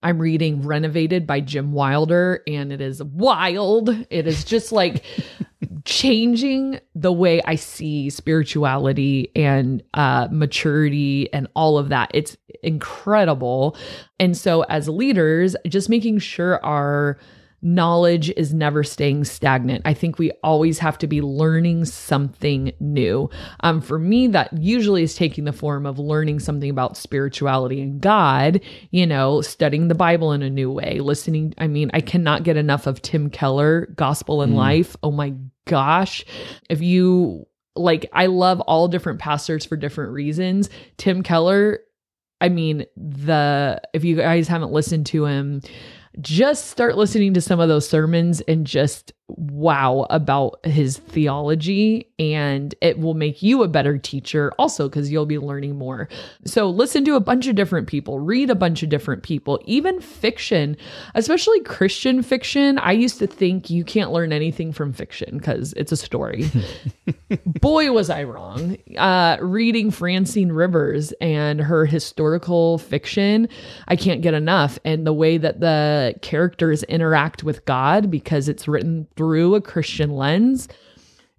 I'm 0.04 0.20
reading 0.20 0.62
Renovated 0.62 1.26
by 1.26 1.42
Jim 1.42 1.72
Wilder, 1.72 2.44
and 2.46 2.72
it 2.72 2.80
is 2.80 3.02
wild. 3.02 3.90
It 4.12 4.28
is 4.28 4.44
just 4.44 4.72
like 4.72 5.04
changing 5.86 6.80
the 6.96 7.12
way 7.12 7.42
I 7.44 7.56
see 7.56 8.10
spirituality 8.10 9.32
and 9.36 9.84
uh, 9.94 10.28
maturity 10.32 11.32
and 11.32 11.48
all 11.56 11.78
of 11.78 11.90
that. 11.90 12.12
It's 12.14 12.36
incredible. 12.64 13.78
And 14.20 14.36
so, 14.36 14.64
as 14.64 14.90
leaders, 14.90 15.56
just 15.68 15.88
making 15.88 16.20
sure 16.20 16.64
our 16.66 17.20
knowledge 17.66 18.30
is 18.38 18.54
never 18.54 18.84
staying 18.84 19.24
stagnant. 19.24 19.82
I 19.86 19.96
think 19.96 20.20
we 20.20 20.32
always 20.44 20.78
have 20.78 21.00
to 21.00 21.08
be 21.08 21.22
learning 21.22 21.86
something 21.86 22.72
new. 22.80 23.28
Um, 23.62 23.82
for 23.82 23.98
me, 23.98 24.28
that 24.28 24.54
usually 24.56 25.02
is 25.02 25.16
taking 25.16 25.46
the 25.46 25.52
form 25.52 25.88
of 25.88 25.98
learning 25.98 26.42
something 26.42 26.70
about 26.70 26.96
spirituality 26.96 27.82
and 27.82 28.00
God, 28.00 28.62
you 28.92 29.08
know, 29.08 29.42
studying 29.42 29.88
the 29.88 29.96
Bible 29.96 30.32
in 30.32 30.44
a 30.44 30.50
new 30.50 30.72
way, 30.72 31.00
listening. 31.00 31.56
I 31.58 31.66
mean, 31.66 31.90
I 31.92 32.02
cannot 32.02 32.44
get 32.44 32.56
enough 32.56 32.86
of 32.86 33.02
Tim 33.02 33.32
Keller, 33.32 33.88
Gospel 33.96 34.44
and 34.44 34.54
mm. 34.54 34.58
Life. 34.58 34.96
Oh 35.02 35.12
my 35.12 35.34
gosh. 35.66 36.24
If 36.70 36.82
you 36.82 37.48
like, 37.76 38.08
I 38.14 38.28
love 38.28 38.62
all 38.62 38.88
different 38.88 39.20
pastors 39.20 39.66
for 39.66 39.76
different 39.76 40.14
reasons. 40.14 40.70
Tim 40.98 41.24
Keller, 41.24 41.80
I 42.40 42.50
mean, 42.50 42.86
the, 42.96 43.82
if 43.92 44.04
you 44.04 44.18
guys 44.18 44.48
haven't 44.48 44.72
listened 44.72 45.08
to 45.08 45.26
him, 45.26 45.62
just 46.22 46.68
start 46.68 46.98
listening 46.98 47.34
to 47.34 47.42
some 47.42 47.60
of 47.60 47.70
those 47.70 47.88
sermons 47.88 48.42
and 48.42 48.66
just 48.66 49.14
wow 49.28 50.06
about 50.12 50.64
his 50.66 50.98
theology 50.98 52.08
and 52.20 52.76
it 52.80 53.00
will 53.00 53.16
make 53.16 53.42
you 53.42 53.64
a 53.64 53.68
better 53.68 53.98
teacher 53.98 54.52
also 54.60 54.88
because 54.88 55.12
you'll 55.12 55.26
be 55.26 55.40
learning 55.40 55.76
more. 55.76 56.08
So 56.46 56.70
listen 56.70 57.04
to 57.06 57.16
a 57.16 57.20
bunch 57.20 57.48
of 57.48 57.56
different 57.56 57.88
people 57.88 58.20
read 58.20 58.52
a 58.52 58.56
bunch 58.56 58.84
of 58.84 58.90
different 58.90 59.24
people 59.24 59.60
even 59.66 60.00
fiction 60.00 60.78
especially 61.16 61.60
christian 61.62 62.22
fiction. 62.22 62.78
I 62.78 62.92
used 62.92 63.18
to 63.18 63.26
think 63.26 63.72
you 63.72 63.84
can't 63.84 64.12
learn 64.12 64.32
anything 64.32 64.72
from 64.72 64.94
fiction 64.94 65.40
because 65.40 65.74
it's 65.74 65.92
a 65.92 65.98
story. 65.98 66.46
Boy 67.46 67.92
was 67.92 68.12
i 68.12 68.24
wrong. 68.24 68.78
Uh, 68.96 69.38
reading 69.42 69.90
francine 69.90 70.52
rivers 70.52 71.14
and 71.14 71.60
her 71.60 71.88
historical 71.88 72.78
fiction 72.78 73.50
i 73.88 73.96
can't 73.96 74.22
get 74.22 74.36
enough. 74.36 74.78
And 74.86 75.08
the 75.08 75.14
way 75.14 75.40
that 75.40 75.62
the 75.62 76.14
characters 76.22 76.84
interact 76.84 77.44
with 77.44 77.66
god 77.66 78.12
because 78.12 78.48
it's 78.48 78.68
written 78.68 79.08
through 79.16 79.56
a 79.56 79.62
Christian 79.62 80.12
lens, 80.12 80.68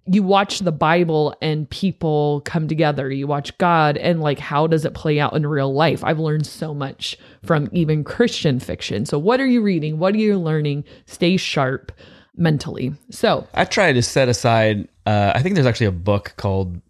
you 0.05 0.23
watch 0.23 0.59
the 0.59 0.71
Bible 0.71 1.35
and 1.41 1.69
people 1.69 2.41
come 2.45 2.67
together. 2.67 3.11
You 3.11 3.27
watch 3.27 3.57
God 3.57 3.97
and 3.97 4.21
like 4.21 4.39
how 4.39 4.67
does 4.67 4.85
it 4.85 4.93
play 4.93 5.19
out 5.19 5.35
in 5.35 5.45
real 5.45 5.73
life? 5.73 6.03
I've 6.03 6.19
learned 6.19 6.47
so 6.47 6.73
much 6.73 7.17
from 7.43 7.69
even 7.71 8.03
Christian 8.03 8.59
fiction. 8.59 9.05
So 9.05 9.19
what 9.19 9.39
are 9.39 9.45
you 9.45 9.61
reading? 9.61 9.99
What 9.99 10.15
are 10.15 10.19
you 10.19 10.37
learning? 10.37 10.85
Stay 11.05 11.35
sharp 11.37 11.91
mentally. 12.35 12.93
So 13.09 13.47
I 13.53 13.65
try 13.65 13.91
to 13.91 14.01
set 14.01 14.29
aside 14.29 14.87
uh, 15.07 15.31
I 15.33 15.41
think 15.41 15.55
there's 15.55 15.67
actually 15.67 15.87
a 15.87 15.91
book 15.93 16.33
called 16.35 16.81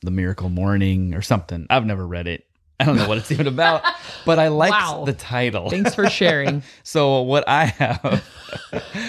The 0.00 0.10
Miracle 0.10 0.48
Morning 0.48 1.14
or 1.14 1.20
something. 1.20 1.66
I've 1.68 1.84
never 1.84 2.06
read 2.06 2.26
it. 2.26 2.44
I 2.80 2.84
don't 2.84 2.96
know 2.96 3.08
what 3.08 3.18
it's 3.18 3.32
even 3.32 3.48
about, 3.48 3.82
but 4.24 4.38
I 4.38 4.48
like 4.48 4.70
wow. 4.70 5.04
the 5.04 5.12
title. 5.12 5.68
Thanks 5.68 5.96
for 5.96 6.08
sharing. 6.08 6.62
so 6.84 7.22
what 7.22 7.48
I 7.48 7.64
have, 7.64 8.24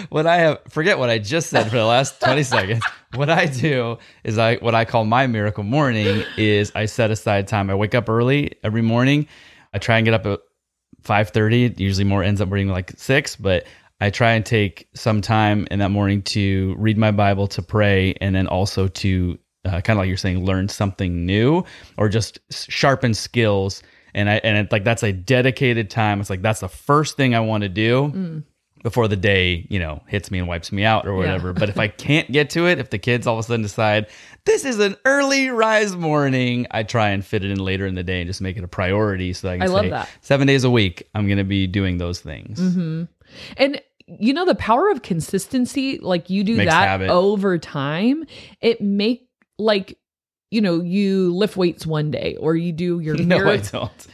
what 0.09 0.25
I 0.25 0.38
have, 0.38 0.59
forget 0.69 0.97
what 0.97 1.11
I 1.11 1.19
just 1.19 1.49
said 1.49 1.69
for 1.69 1.77
the 1.77 1.85
last 1.85 2.19
20 2.19 2.43
seconds. 2.43 2.83
What 3.13 3.29
I 3.29 3.45
do 3.45 3.99
is 4.23 4.39
I, 4.39 4.55
what 4.55 4.73
I 4.73 4.85
call 4.85 5.05
my 5.05 5.27
miracle 5.27 5.63
morning 5.63 6.23
is 6.35 6.71
I 6.73 6.85
set 6.85 7.11
aside 7.11 7.47
time. 7.47 7.69
I 7.69 7.75
wake 7.75 7.93
up 7.93 8.09
early 8.09 8.53
every 8.63 8.81
morning. 8.81 9.27
I 9.71 9.77
try 9.77 9.97
and 9.97 10.05
get 10.05 10.15
up 10.15 10.25
at 10.25 10.39
5.30. 11.03 11.79
Usually 11.79 12.05
more 12.05 12.23
ends 12.23 12.41
up 12.41 12.49
being 12.49 12.69
like 12.69 12.93
six, 12.97 13.35
but 13.35 13.65
I 14.01 14.09
try 14.09 14.31
and 14.31 14.45
take 14.45 14.88
some 14.95 15.21
time 15.21 15.67
in 15.69 15.79
that 15.79 15.89
morning 15.89 16.21
to 16.23 16.73
read 16.77 16.97
my 16.97 17.11
Bible, 17.11 17.47
to 17.47 17.61
pray, 17.61 18.15
and 18.21 18.33
then 18.33 18.47
also 18.47 18.88
to 18.88 19.38
uh, 19.69 19.81
kind 19.81 19.97
of 19.97 20.01
like 20.01 20.07
you're 20.07 20.17
saying, 20.17 20.45
learn 20.45 20.69
something 20.69 21.25
new 21.25 21.63
or 21.97 22.09
just 22.09 22.39
sharpen 22.51 23.13
skills. 23.13 23.83
And 24.13 24.29
I 24.29 24.35
and 24.43 24.57
it, 24.57 24.71
like 24.71 24.83
that's 24.83 25.03
a 25.03 25.11
dedicated 25.13 25.89
time. 25.89 26.19
It's 26.19 26.29
like 26.29 26.41
that's 26.41 26.61
the 26.61 26.69
first 26.69 27.15
thing 27.17 27.35
I 27.35 27.39
want 27.41 27.63
to 27.63 27.69
do. 27.69 28.11
Mm. 28.13 28.43
Before 28.81 29.09
the 29.09 29.17
day, 29.17 29.67
you 29.69 29.77
know, 29.77 30.01
hits 30.07 30.31
me 30.31 30.39
and 30.39 30.47
wipes 30.47 30.71
me 30.71 30.85
out 30.85 31.05
or 31.05 31.13
whatever. 31.13 31.49
Yeah. 31.49 31.55
but 31.59 31.67
if 31.67 31.77
I 31.77 31.88
can't 32.07 32.31
get 32.31 32.49
to 32.51 32.65
it, 32.65 32.79
if 32.79 32.89
the 32.91 32.97
kids 32.97 33.27
all 33.27 33.35
of 33.38 33.39
a 33.41 33.43
sudden 33.43 33.61
decide 33.61 34.07
this 34.45 34.63
is 34.63 34.79
an 34.79 34.95
early 35.03 35.49
rise 35.49 35.97
morning, 35.97 36.65
I 36.71 36.83
try 36.83 37.09
and 37.09 37.25
fit 37.25 37.43
it 37.43 37.51
in 37.51 37.59
later 37.59 37.85
in 37.85 37.95
the 37.95 38.03
day 38.03 38.21
and 38.21 38.27
just 38.29 38.39
make 38.39 38.55
it 38.55 38.63
a 38.63 38.69
priority 38.69 39.33
so 39.33 39.49
I 39.49 39.57
can 39.57 39.69
I 39.69 39.81
say 39.81 39.89
that. 39.89 40.09
seven 40.21 40.47
days 40.47 40.63
a 40.63 40.69
week, 40.69 41.09
I'm 41.13 41.25
going 41.27 41.39
to 41.39 41.43
be 41.43 41.67
doing 41.67 41.97
those 41.97 42.21
things. 42.21 42.57
Mm-hmm. 42.57 43.03
And 43.57 43.81
you 44.07 44.33
know 44.33 44.45
the 44.45 44.55
power 44.55 44.89
of 44.89 45.01
consistency 45.01 45.99
like 45.99 46.29
you 46.29 46.43
do 46.45 46.55
Makes 46.55 46.71
that 46.71 46.88
habit. 46.88 47.09
over 47.09 47.57
time 47.57 48.23
it 48.61 48.81
make 48.81 49.28
like 49.59 49.97
you 50.51 50.61
know 50.61 50.81
you 50.81 51.33
lift 51.35 51.57
weights 51.57 51.85
one 51.85 52.11
day 52.11 52.35
or 52.39 52.55
you 52.55 52.71
do 52.71 52.99
your 52.99 53.15
no 53.17 53.49
I 53.49 53.57
don't. 53.57 54.07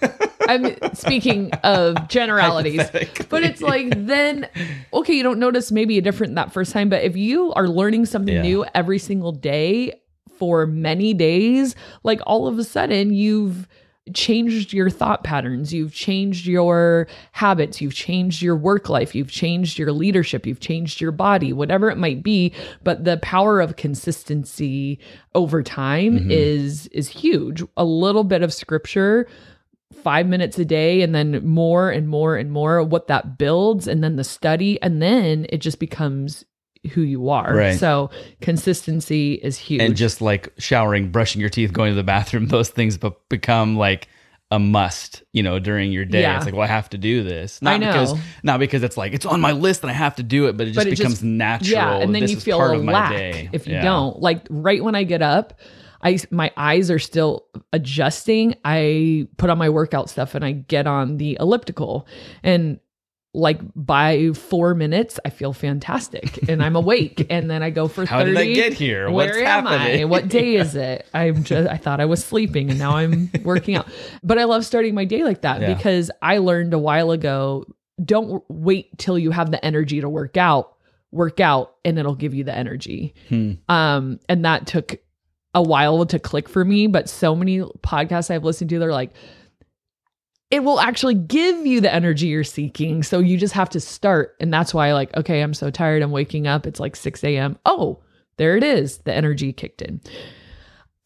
I'm 0.48 0.94
speaking 0.94 1.52
of 1.64 2.08
generalities, 2.08 2.88
but 3.28 3.42
it's 3.42 3.60
like 3.60 3.92
then 4.06 4.48
okay, 4.92 5.14
you 5.14 5.22
don't 5.22 5.38
notice 5.38 5.70
maybe 5.70 5.98
a 5.98 6.02
different 6.02 6.34
that 6.36 6.52
first 6.52 6.72
time, 6.72 6.88
but 6.88 7.02
if 7.02 7.16
you 7.16 7.52
are 7.54 7.68
learning 7.68 8.06
something 8.06 8.34
yeah. 8.34 8.42
new 8.42 8.64
every 8.74 8.98
single 8.98 9.32
day 9.32 10.00
for 10.38 10.66
many 10.66 11.14
days, 11.14 11.74
like 12.02 12.20
all 12.26 12.46
of 12.46 12.58
a 12.58 12.64
sudden 12.64 13.12
you've 13.12 13.68
changed 14.14 14.72
your 14.72 14.90
thought 14.90 15.24
patterns, 15.24 15.72
you've 15.72 15.92
changed 15.92 16.46
your 16.46 17.08
habits, 17.32 17.80
you've 17.80 17.94
changed 17.94 18.42
your 18.42 18.56
work 18.56 18.88
life, 18.88 19.14
you've 19.14 19.30
changed 19.30 19.78
your 19.78 19.92
leadership, 19.92 20.46
you've 20.46 20.60
changed 20.60 21.00
your 21.00 21.12
body, 21.12 21.52
whatever 21.52 21.90
it 21.90 21.98
might 21.98 22.22
be, 22.22 22.52
but 22.84 23.04
the 23.04 23.16
power 23.18 23.60
of 23.60 23.76
consistency 23.76 24.98
over 25.34 25.62
time 25.62 26.18
mm-hmm. 26.18 26.30
is 26.30 26.86
is 26.88 27.08
huge. 27.08 27.62
A 27.76 27.84
little 27.84 28.24
bit 28.24 28.42
of 28.42 28.52
scripture 28.52 29.26
5 30.02 30.26
minutes 30.26 30.58
a 30.58 30.64
day 30.64 31.02
and 31.02 31.14
then 31.14 31.44
more 31.46 31.90
and 31.90 32.08
more 32.08 32.36
and 32.36 32.50
more 32.50 32.82
what 32.82 33.06
that 33.08 33.38
builds 33.38 33.88
and 33.88 34.02
then 34.04 34.16
the 34.16 34.24
study 34.24 34.80
and 34.82 35.00
then 35.00 35.46
it 35.48 35.58
just 35.58 35.78
becomes 35.78 36.44
who 36.86 37.02
you 37.02 37.28
are. 37.30 37.54
Right. 37.54 37.78
So 37.78 38.10
consistency 38.40 39.34
is 39.34 39.58
huge. 39.58 39.82
And 39.82 39.96
just 39.96 40.20
like 40.20 40.52
showering, 40.58 41.10
brushing 41.10 41.40
your 41.40 41.50
teeth, 41.50 41.72
going 41.72 41.92
to 41.92 41.96
the 41.96 42.02
bathroom, 42.02 42.46
those 42.48 42.68
things 42.68 42.98
become 43.28 43.76
like 43.76 44.08
a 44.50 44.58
must, 44.58 45.24
you 45.32 45.42
know, 45.42 45.58
during 45.58 45.90
your 45.90 46.04
day. 46.04 46.22
Yeah. 46.22 46.36
It's 46.36 46.44
like, 46.44 46.54
well, 46.54 46.62
I 46.62 46.68
have 46.68 46.88
to 46.90 46.98
do 46.98 47.24
this. 47.24 47.60
Not 47.60 47.80
because 47.80 48.14
not 48.42 48.60
because 48.60 48.82
it's 48.82 48.96
like 48.96 49.12
it's 49.12 49.26
on 49.26 49.40
my 49.40 49.52
list 49.52 49.82
and 49.82 49.90
I 49.90 49.94
have 49.94 50.16
to 50.16 50.22
do 50.22 50.46
it, 50.46 50.56
but 50.56 50.68
it 50.68 50.70
just 50.72 50.84
but 50.84 50.86
it 50.86 50.96
becomes 50.96 51.14
just, 51.14 51.24
natural. 51.24 51.70
Yeah, 51.70 51.96
and 51.96 52.14
then 52.14 52.22
this 52.22 52.30
you 52.30 52.40
feel 52.40 52.58
part 52.58 52.76
a 52.76 52.78
lack 52.78 53.48
if 53.52 53.66
you 53.66 53.74
yeah. 53.74 53.82
don't. 53.82 54.20
Like 54.20 54.46
right 54.48 54.82
when 54.82 54.94
I 54.94 55.02
get 55.02 55.20
up, 55.20 55.54
I 56.02 56.18
my 56.30 56.52
eyes 56.56 56.90
are 56.90 57.00
still 57.00 57.46
adjusting. 57.72 58.54
I 58.64 59.26
put 59.36 59.50
on 59.50 59.58
my 59.58 59.68
workout 59.68 60.08
stuff 60.08 60.36
and 60.36 60.44
I 60.44 60.52
get 60.52 60.86
on 60.86 61.16
the 61.16 61.36
elliptical. 61.40 62.06
And 62.44 62.78
like 63.36 63.60
by 63.76 64.32
four 64.32 64.74
minutes, 64.74 65.20
I 65.24 65.30
feel 65.30 65.52
fantastic 65.52 66.48
and 66.48 66.62
I'm 66.62 66.74
awake. 66.74 67.26
and 67.30 67.50
then 67.50 67.62
I 67.62 67.68
go 67.68 67.86
for 67.86 68.06
How 68.06 68.20
30. 68.20 68.34
How 68.34 68.40
did 68.40 68.50
I 68.50 68.54
get 68.54 68.72
here? 68.72 69.10
Where 69.10 69.26
What's 69.26 69.38
am 69.38 69.66
happening? 69.66 70.00
I? 70.00 70.04
What 70.06 70.28
day 70.28 70.56
is 70.56 70.74
it? 70.74 71.06
I'm 71.12 71.44
just, 71.44 71.68
I 71.68 71.76
thought 71.76 72.00
I 72.00 72.06
was 72.06 72.24
sleeping 72.24 72.70
and 72.70 72.78
now 72.78 72.96
I'm 72.96 73.30
working 73.44 73.76
out. 73.76 73.88
But 74.22 74.38
I 74.38 74.44
love 74.44 74.64
starting 74.64 74.94
my 74.94 75.04
day 75.04 75.22
like 75.22 75.42
that 75.42 75.60
yeah. 75.60 75.74
because 75.74 76.10
I 76.22 76.38
learned 76.38 76.72
a 76.72 76.78
while 76.78 77.10
ago 77.10 77.66
don't 78.02 78.42
wait 78.48 78.98
till 78.98 79.18
you 79.18 79.30
have 79.30 79.50
the 79.50 79.62
energy 79.64 80.00
to 80.00 80.08
work 80.08 80.38
out. 80.38 80.74
Work 81.12 81.38
out 81.38 81.76
and 81.84 81.98
it'll 81.98 82.14
give 82.14 82.34
you 82.34 82.44
the 82.44 82.56
energy. 82.56 83.14
Hmm. 83.28 83.52
Um, 83.68 84.18
and 84.30 84.44
that 84.46 84.66
took 84.66 84.96
a 85.54 85.62
while 85.62 86.04
to 86.06 86.18
click 86.18 86.48
for 86.48 86.64
me, 86.64 86.86
but 86.86 87.08
so 87.08 87.36
many 87.36 87.60
podcasts 87.60 88.30
I've 88.30 88.44
listened 88.44 88.70
to, 88.70 88.78
they're 88.78 88.92
like, 88.92 89.12
it 90.50 90.62
will 90.62 90.80
actually 90.80 91.14
give 91.14 91.66
you 91.66 91.80
the 91.80 91.92
energy 91.92 92.28
you're 92.28 92.44
seeking. 92.44 93.02
So 93.02 93.18
you 93.18 93.36
just 93.36 93.54
have 93.54 93.70
to 93.70 93.80
start. 93.80 94.36
And 94.40 94.52
that's 94.52 94.72
why, 94.72 94.92
like, 94.92 95.14
okay, 95.16 95.42
I'm 95.42 95.54
so 95.54 95.70
tired. 95.70 96.02
I'm 96.02 96.12
waking 96.12 96.46
up. 96.46 96.66
It's 96.66 96.80
like 96.80 96.94
6 96.94 97.24
a.m. 97.24 97.58
Oh, 97.66 98.02
there 98.36 98.56
it 98.56 98.62
is. 98.62 98.98
The 98.98 99.14
energy 99.14 99.52
kicked 99.52 99.82
in. 99.82 100.00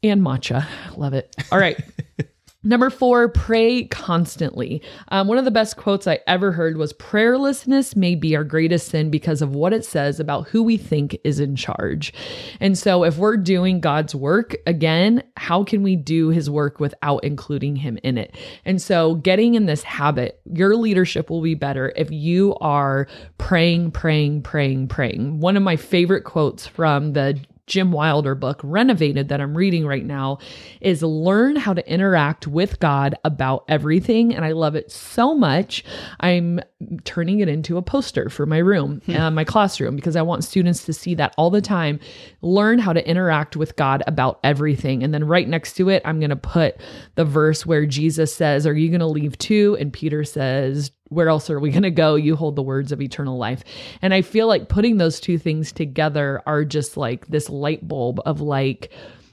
And 0.03 0.23
matcha. 0.23 0.67
Love 0.97 1.15
it. 1.15 1.35
All 1.51 1.59
right. 1.59 1.79
Number 2.63 2.91
four, 2.91 3.31
pray 3.31 3.85
constantly. 3.85 4.83
Um, 5.09 5.29
one 5.29 5.39
of 5.39 5.47
the 5.47 5.51
best 5.51 5.79
quotes 5.79 6.07
I 6.07 6.19
ever 6.27 6.53
heard 6.53 6.77
was 6.77 6.93
prayerlessness 6.93 7.97
may 7.97 8.15
be 8.15 8.37
our 8.37 8.45
greatest 8.45 8.89
sin 8.89 9.11
because 9.11 9.41
of 9.41 9.55
what 9.55 9.73
it 9.73 9.83
says 9.83 10.21
about 10.21 10.49
who 10.49 10.63
we 10.63 10.77
think 10.77 11.19
is 11.25 11.41
in 11.41 11.57
charge. 11.57 12.13
And 12.61 12.77
so, 12.77 13.03
if 13.05 13.17
we're 13.17 13.39
doing 13.39 13.81
God's 13.81 14.15
work, 14.15 14.55
again, 14.67 15.23
how 15.39 15.65
can 15.65 15.83
we 15.83 15.97
do 15.97 16.29
his 16.29 16.51
work 16.51 16.81
without 16.81 17.25
including 17.25 17.77
him 17.77 17.99
in 18.03 18.19
it? 18.19 18.37
And 18.67 18.83
so, 18.83 19.15
getting 19.15 19.55
in 19.55 19.65
this 19.65 19.83
habit, 19.83 20.39
your 20.45 20.77
leadership 20.77 21.31
will 21.31 21.41
be 21.41 21.55
better 21.55 21.95
if 21.97 22.11
you 22.11 22.57
are 22.57 23.09
praying, 23.39 23.93
praying, 23.93 24.43
praying, 24.43 24.89
praying. 24.89 25.41
One 25.41 25.57
of 25.57 25.63
my 25.63 25.77
favorite 25.77 26.25
quotes 26.25 26.67
from 26.67 27.15
the 27.15 27.41
Jim 27.71 27.93
Wilder 27.93 28.35
book, 28.35 28.61
Renovated, 28.65 29.29
that 29.29 29.41
I'm 29.41 29.57
reading 29.57 29.87
right 29.87 30.05
now, 30.05 30.39
is 30.81 31.03
learn 31.03 31.55
how 31.55 31.73
to 31.73 31.89
interact 31.91 32.49
with 32.49 32.81
God 32.81 33.15
about 33.25 33.65
everything. 33.69 34.35
And 34.35 34.45
I 34.45 34.53
love 34.53 34.75
it 34.75 34.91
so 34.91 35.35
much. 35.35 35.85
I'm 36.19 36.61
turning 37.05 37.39
it 37.39 37.49
into 37.49 37.77
a 37.77 37.83
poster 37.83 38.29
for 38.29 38.45
my 38.45 38.59
room, 38.59 39.01
hmm. 39.07 39.17
uh, 39.17 39.31
my 39.31 39.45
classroom, 39.45 39.95
because 39.95 40.17
I 40.17 40.23
want 40.23 40.43
students 40.43 40.85
to 40.85 40.93
see 40.93 41.15
that 41.15 41.33
all 41.39 41.51
the 41.51 41.61
time. 41.61 42.01
Learn 42.43 42.81
how 42.81 42.93
to 42.93 43.09
interact 43.09 43.57
with 43.57 43.77
God 43.77 44.03
about 44.09 44.41
everything. 44.43 45.05
And 45.05 45.15
then 45.15 45.25
right 45.25 45.49
next 45.49 45.75
to 45.75 45.89
it, 45.91 46.03
I'm 46.05 46.19
going 46.19 46.31
to 46.31 46.37
put 46.37 46.77
the 47.15 47.25
verse 47.25 47.65
where 47.65 47.87
Jesus 47.87 48.35
says, 48.35 48.67
Are 48.67 48.75
you 48.75 48.89
going 48.89 48.99
to 49.01 49.07
leave 49.07 49.39
too? 49.39 49.77
And 49.79 49.93
Peter 49.93 50.25
says, 50.25 50.91
where 51.11 51.29
else 51.29 51.51
are 51.51 51.61
we 51.61 51.71
going 51.71 51.83
to 51.83 51.91
go? 51.91 52.15
You 52.15 52.37
hold 52.37 52.57
the 52.57 52.63
words 52.63 52.93
of 52.93 53.03
eternal 53.03 53.37
life. 53.37 53.63
And 54.01 54.15
I 54.15 54.23
feel 54.23 54.47
like 54.47 54.69
putting 54.69 54.97
those 54.97 55.21
two 55.21 55.39
things 55.39 55.73
together 55.73 56.41
are 56.47 56.65
just 56.65 56.97
like 56.97 57.27
this 57.27 57.51
light 57.51 57.87
bulb 57.87 58.21
of 58.25 58.41
like, 58.41 58.91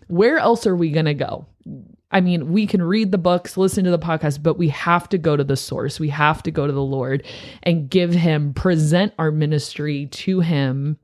where 0.08 0.38
else 0.38 0.68
are 0.68 0.76
we 0.76 0.92
going 0.92 1.06
to 1.06 1.14
go? 1.14 1.46
I 2.10 2.22
mean, 2.22 2.52
we 2.52 2.66
can 2.66 2.82
read 2.82 3.12
the 3.12 3.18
books, 3.18 3.58
listen 3.58 3.84
to 3.84 3.92
the 3.92 4.00
podcast, 4.00 4.42
but 4.42 4.58
we 4.58 4.70
have 4.70 5.08
to 5.10 5.18
go 5.18 5.36
to 5.36 5.44
the 5.44 5.58
source. 5.58 6.00
We 6.00 6.10
have 6.10 6.42
to 6.44 6.52
go 6.52 6.66
to 6.66 6.74
the 6.74 6.82
Lord 6.82 7.26
and 7.64 7.90
give 7.90 8.14
him, 8.14 8.54
present 8.54 9.14
our 9.20 9.30
ministry 9.30 10.08
to 10.08 10.40
him. 10.40 10.98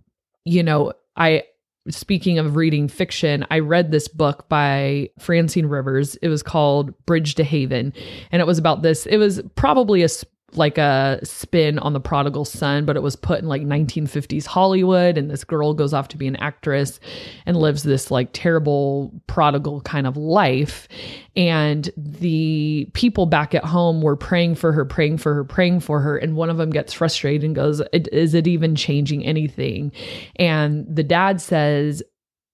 You 0.46 0.64
know, 0.64 0.94
I, 1.16 1.44
speaking 1.90 2.40
of 2.40 2.56
reading 2.56 2.88
fiction, 2.88 3.46
I 3.52 3.60
read 3.60 3.92
this 3.92 4.08
book 4.08 4.48
by 4.48 5.10
Francine 5.20 5.66
Rivers. 5.66 6.16
It 6.16 6.30
was 6.30 6.42
called 6.42 6.94
Bridge 7.06 7.36
to 7.36 7.44
Haven. 7.44 7.94
And 8.32 8.42
it 8.42 8.48
was 8.48 8.58
about 8.58 8.82
this, 8.82 9.06
it 9.06 9.18
was 9.18 9.42
probably 9.56 10.02
a 10.04 10.10
like 10.56 10.78
a 10.78 11.20
spin 11.24 11.80
on 11.80 11.94
the 11.94 12.00
prodigal 12.00 12.46
son, 12.46 12.86
but 12.86 12.96
it 12.96 13.02
was 13.02 13.16
put 13.16 13.40
in 13.40 13.48
like 13.48 13.62
1950s 13.62 14.46
Hollywood. 14.46 15.18
And 15.18 15.30
this 15.30 15.44
girl 15.44 15.74
goes 15.74 15.94
off 15.94 16.08
to 16.10 16.18
be 16.18 16.28
an 16.28 16.36
actress 16.38 17.00
and 17.46 17.58
lives 17.58 17.84
this 17.84 18.12
like 18.12 18.30
terrible 18.34 19.12
prodigal 19.28 19.82
kind 19.82 20.08
of 20.08 20.18
life. 20.18 20.88
And 21.36 21.90
the 21.98 22.90
people 22.94 23.26
back 23.26 23.56
at 23.56 23.66
home 23.66 24.02
were 24.02 24.16
praying 24.16 24.56
for 24.56 24.72
her, 24.72 24.86
praying 24.86 25.18
for 25.18 25.34
her, 25.34 25.44
praying 25.44 25.80
for 25.80 26.00
her. 26.00 26.18
And 26.18 26.36
one 26.36 26.50
of 26.50 26.58
them 26.58 26.70
gets 26.70 26.94
frustrated 26.94 27.44
and 27.44 27.56
goes, 27.56 27.82
Is 27.92 28.34
it 28.34 28.48
even 28.48 28.76
changing 28.76 29.26
anything? 29.26 29.92
And 30.36 30.86
the 30.94 31.04
dad 31.04 31.42
says, 31.42 32.04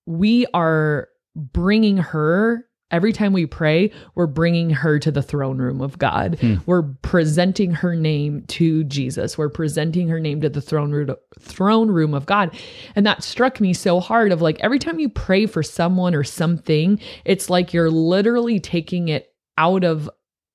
We 0.05 0.45
are 0.53 1.09
bringing 1.35 1.97
her 1.97 2.68
Every 2.91 3.13
time 3.13 3.33
we 3.33 3.45
pray, 3.45 3.91
we're 4.15 4.27
bringing 4.27 4.71
her 4.71 4.97
to 4.99 5.11
the 5.11 5.21
throne 5.21 5.59
room 5.59 5.79
of 5.81 5.97
God. 5.99 6.37
Hmm. 6.39 6.55
We're 6.65 6.83
presenting 6.83 7.71
her 7.71 7.95
name 7.95 8.43
to 8.47 8.83
Jesus. 8.85 9.37
We're 9.37 9.49
presenting 9.49 10.07
her 10.09 10.19
name 10.19 10.41
to 10.41 10.49
the 10.49 10.61
throne 10.61 10.91
room, 10.91 11.15
throne 11.39 11.91
room 11.91 12.13
of 12.13 12.25
God. 12.25 12.57
And 12.95 13.05
that 13.05 13.23
struck 13.23 13.59
me 13.59 13.73
so 13.73 13.99
hard 13.99 14.31
of 14.31 14.41
like 14.41 14.59
every 14.61 14.79
time 14.79 14.99
you 14.99 15.09
pray 15.09 15.45
for 15.45 15.61
someone 15.61 16.15
or 16.15 16.23
something, 16.23 16.99
it's 17.25 17.49
like 17.49 17.73
you're 17.73 17.91
literally 17.91 18.59
taking 18.59 19.09
it 19.09 19.33
out 19.57 19.83
of 19.83 20.09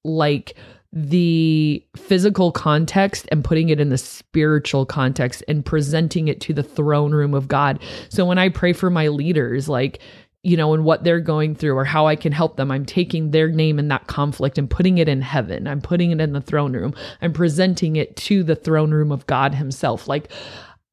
like 0.04 0.56
the 0.94 1.84
physical 1.96 2.52
context 2.52 3.26
and 3.32 3.44
putting 3.44 3.68
it 3.68 3.80
in 3.80 3.88
the 3.88 3.98
spiritual 3.98 4.86
context 4.86 5.42
and 5.48 5.64
presenting 5.64 6.28
it 6.28 6.40
to 6.40 6.52
the 6.52 6.62
throne 6.62 7.12
room 7.12 7.34
of 7.34 7.48
God. 7.48 7.82
So 8.08 8.24
when 8.24 8.38
I 8.38 8.48
pray 8.48 8.72
for 8.72 8.90
my 8.90 9.08
leaders, 9.08 9.68
like 9.68 9.98
you 10.44 10.56
know, 10.56 10.74
and 10.74 10.84
what 10.84 11.02
they're 11.02 11.20
going 11.20 11.54
through 11.54 11.76
or 11.76 11.84
how 11.84 12.06
I 12.06 12.16
can 12.16 12.30
help 12.30 12.56
them. 12.56 12.70
I'm 12.70 12.84
taking 12.84 13.30
their 13.30 13.48
name 13.48 13.78
in 13.78 13.88
that 13.88 14.06
conflict 14.06 14.58
and 14.58 14.68
putting 14.68 14.98
it 14.98 15.08
in 15.08 15.22
heaven. 15.22 15.66
I'm 15.66 15.80
putting 15.80 16.10
it 16.10 16.20
in 16.20 16.32
the 16.32 16.40
throne 16.40 16.74
room. 16.74 16.94
I'm 17.22 17.32
presenting 17.32 17.96
it 17.96 18.14
to 18.16 18.44
the 18.44 18.54
throne 18.54 18.92
room 18.92 19.10
of 19.10 19.26
God 19.26 19.54
Himself. 19.54 20.06
Like, 20.06 20.30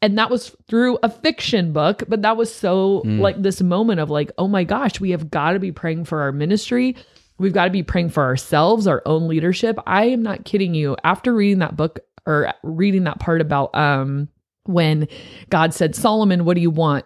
and 0.02 0.18
that 0.18 0.30
was 0.30 0.56
through 0.68 0.98
a 1.04 1.10
fiction 1.10 1.74
book, 1.74 2.04
but 2.08 2.22
that 2.24 2.38
was 2.38 2.54
so 2.54 3.04
mm. 3.06 3.20
like 3.20 3.42
this 3.42 3.62
moment 3.62 4.00
of 4.00 4.10
like, 4.10 4.32
oh 4.38 4.48
my 4.48 4.64
gosh, 4.64 5.00
we 5.00 5.12
have 5.12 5.30
got 5.30 5.52
to 5.52 5.60
be 5.60 5.72
praying 5.72 6.06
for 6.06 6.22
our 6.22 6.32
ministry. 6.32 6.96
We've 7.38 7.54
got 7.54 7.66
to 7.66 7.72
be 7.72 7.84
praying 7.84 8.10
for 8.10 8.24
ourselves, 8.24 8.88
our 8.88 9.02
own 9.06 9.28
leadership. 9.28 9.78
I 9.86 10.06
am 10.06 10.24
not 10.24 10.46
kidding 10.46 10.74
you. 10.74 10.96
After 11.04 11.34
reading 11.34 11.60
that 11.60 11.76
book 11.76 12.00
or 12.26 12.54
reading 12.64 13.04
that 13.04 13.20
part 13.20 13.42
about 13.42 13.76
um 13.76 14.30
when 14.66 15.08
God 15.50 15.74
said, 15.74 15.96
Solomon, 15.96 16.46
what 16.46 16.56
do 16.56 16.62
you 16.62 16.70
want? 16.70 17.06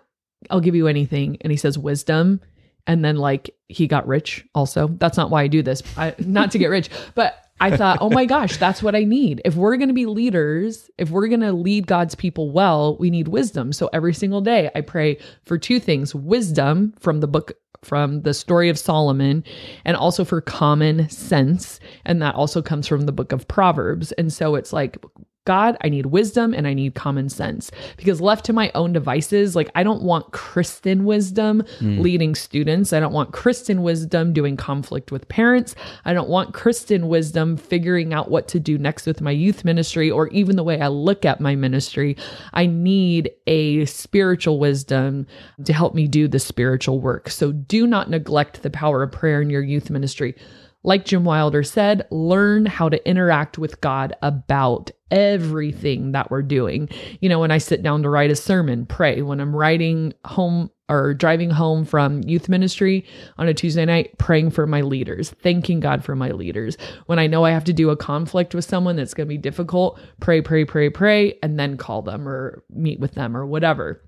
I'll 0.49 0.61
give 0.61 0.75
you 0.75 0.87
anything. 0.87 1.37
And 1.41 1.51
he 1.51 1.57
says 1.57 1.77
wisdom. 1.77 2.41
And 2.87 3.03
then 3.03 3.15
like 3.15 3.49
he 3.67 3.87
got 3.87 4.07
rich 4.07 4.45
also. 4.53 4.87
That's 4.87 5.17
not 5.17 5.31
why 5.31 5.43
I 5.43 5.47
do 5.47 5.63
this. 5.63 5.81
I, 5.97 6.13
not 6.19 6.51
to 6.51 6.59
get 6.59 6.67
rich, 6.67 6.89
but 7.15 7.41
I 7.59 7.75
thought, 7.77 7.99
oh 8.01 8.09
my 8.09 8.25
gosh, 8.25 8.57
that's 8.57 8.83
what 8.83 8.95
I 8.95 9.05
need. 9.05 9.41
If 9.45 9.55
we're 9.55 9.77
going 9.77 9.87
to 9.87 9.93
be 9.93 10.05
leaders, 10.05 10.89
if 10.97 11.09
we're 11.09 11.27
going 11.27 11.39
to 11.39 11.53
lead 11.53 11.87
God's 11.87 12.13
people 12.13 12.51
well, 12.51 12.97
we 12.97 13.09
need 13.09 13.29
wisdom. 13.29 13.71
So 13.71 13.89
every 13.93 14.13
single 14.13 14.41
day 14.41 14.69
I 14.75 14.81
pray 14.81 15.19
for 15.43 15.57
two 15.57 15.79
things 15.79 16.13
wisdom 16.13 16.93
from 16.99 17.21
the 17.21 17.27
book, 17.27 17.53
from 17.81 18.23
the 18.23 18.33
story 18.33 18.67
of 18.67 18.77
Solomon, 18.77 19.43
and 19.85 19.95
also 19.95 20.25
for 20.25 20.41
common 20.41 21.07
sense. 21.09 21.79
And 22.03 22.21
that 22.21 22.35
also 22.35 22.61
comes 22.61 22.87
from 22.87 23.01
the 23.01 23.13
book 23.13 23.31
of 23.31 23.47
Proverbs. 23.47 24.11
And 24.13 24.33
so 24.33 24.55
it's 24.55 24.73
like 24.73 24.97
God, 25.45 25.77
I 25.81 25.89
need 25.89 26.07
wisdom 26.07 26.55
and 26.55 26.67
I 26.67 26.73
need 26.73 26.95
common 26.95 27.29
sense 27.29 27.69
because 27.97 28.19
left 28.19 28.45
to 28.45 28.53
my 28.53 28.71
own 28.73 28.93
devices, 28.93 29.55
like 29.55 29.69
I 29.75 29.83
don't 29.83 30.01
want 30.01 30.31
Kristen 30.31 31.05
wisdom 31.05 31.63
mm. 31.79 31.99
leading 31.99 32.33
students. 32.33 32.93
I 32.93 32.99
don't 32.99 33.13
want 33.13 33.31
Kristen 33.31 33.83
wisdom 33.83 34.33
doing 34.33 34.57
conflict 34.57 35.11
with 35.11 35.27
parents. 35.27 35.75
I 36.03 36.13
don't 36.13 36.29
want 36.29 36.55
Kristen 36.55 37.07
wisdom 37.07 37.57
figuring 37.57 38.11
out 38.11 38.31
what 38.31 38.47
to 38.49 38.59
do 38.59 38.79
next 38.79 39.05
with 39.05 39.21
my 39.21 39.29
youth 39.29 39.63
ministry 39.63 40.09
or 40.09 40.29
even 40.29 40.55
the 40.55 40.63
way 40.63 40.81
I 40.81 40.87
look 40.87 41.25
at 41.25 41.39
my 41.39 41.55
ministry. 41.55 42.17
I 42.53 42.65
need 42.65 43.29
a 43.45 43.85
spiritual 43.85 44.57
wisdom 44.57 45.27
to 45.63 45.73
help 45.73 45.93
me 45.93 46.07
do 46.07 46.27
the 46.27 46.39
spiritual 46.39 46.99
work. 46.99 47.29
So 47.29 47.51
do 47.51 47.85
not 47.85 48.09
neglect 48.09 48.63
the 48.63 48.71
power 48.71 49.03
of 49.03 49.11
prayer 49.11 49.43
in 49.43 49.51
your 49.51 49.63
youth 49.63 49.91
ministry. 49.91 50.35
Like 50.85 51.05
Jim 51.05 51.23
Wilder 51.23 51.63
said, 51.63 52.07
learn 52.11 52.67
how 52.67 52.89
to 52.89 53.09
interact 53.09 53.57
with 53.57 53.81
God 53.81 54.15
about 54.21 54.91
everything 55.09 56.11
that 56.11 56.29
we're 56.29 56.43
doing. 56.43 56.89
You 57.21 57.29
know, 57.29 57.39
when 57.39 57.49
I 57.49 57.57
sit 57.57 57.81
down 57.81 58.03
to 58.03 58.09
write 58.09 58.29
a 58.29 58.35
sermon, 58.35 58.85
pray. 58.85 59.23
When 59.23 59.41
I'm 59.41 59.55
writing 59.55 60.13
home 60.25 60.69
or 60.87 61.15
driving 61.15 61.49
home 61.49 61.85
from 61.85 62.21
youth 62.21 62.47
ministry 62.47 63.03
on 63.39 63.47
a 63.47 63.53
Tuesday 63.53 63.85
night, 63.85 64.15
praying 64.19 64.51
for 64.51 64.67
my 64.67 64.81
leaders, 64.81 65.31
thanking 65.41 65.79
God 65.79 66.03
for 66.03 66.15
my 66.15 66.29
leaders. 66.29 66.77
When 67.07 67.17
I 67.17 67.25
know 67.25 67.43
I 67.43 67.51
have 67.51 67.63
to 67.63 67.73
do 67.73 67.89
a 67.89 67.97
conflict 67.97 68.53
with 68.53 68.65
someone 68.65 68.95
that's 68.95 69.15
going 69.15 69.27
to 69.27 69.33
be 69.33 69.39
difficult, 69.39 69.99
pray, 70.19 70.41
pray, 70.41 70.65
pray, 70.65 70.91
pray, 70.91 71.39
and 71.41 71.59
then 71.59 71.77
call 71.77 72.03
them 72.03 72.27
or 72.29 72.63
meet 72.69 72.99
with 72.99 73.15
them 73.15 73.35
or 73.35 73.47
whatever. 73.47 74.03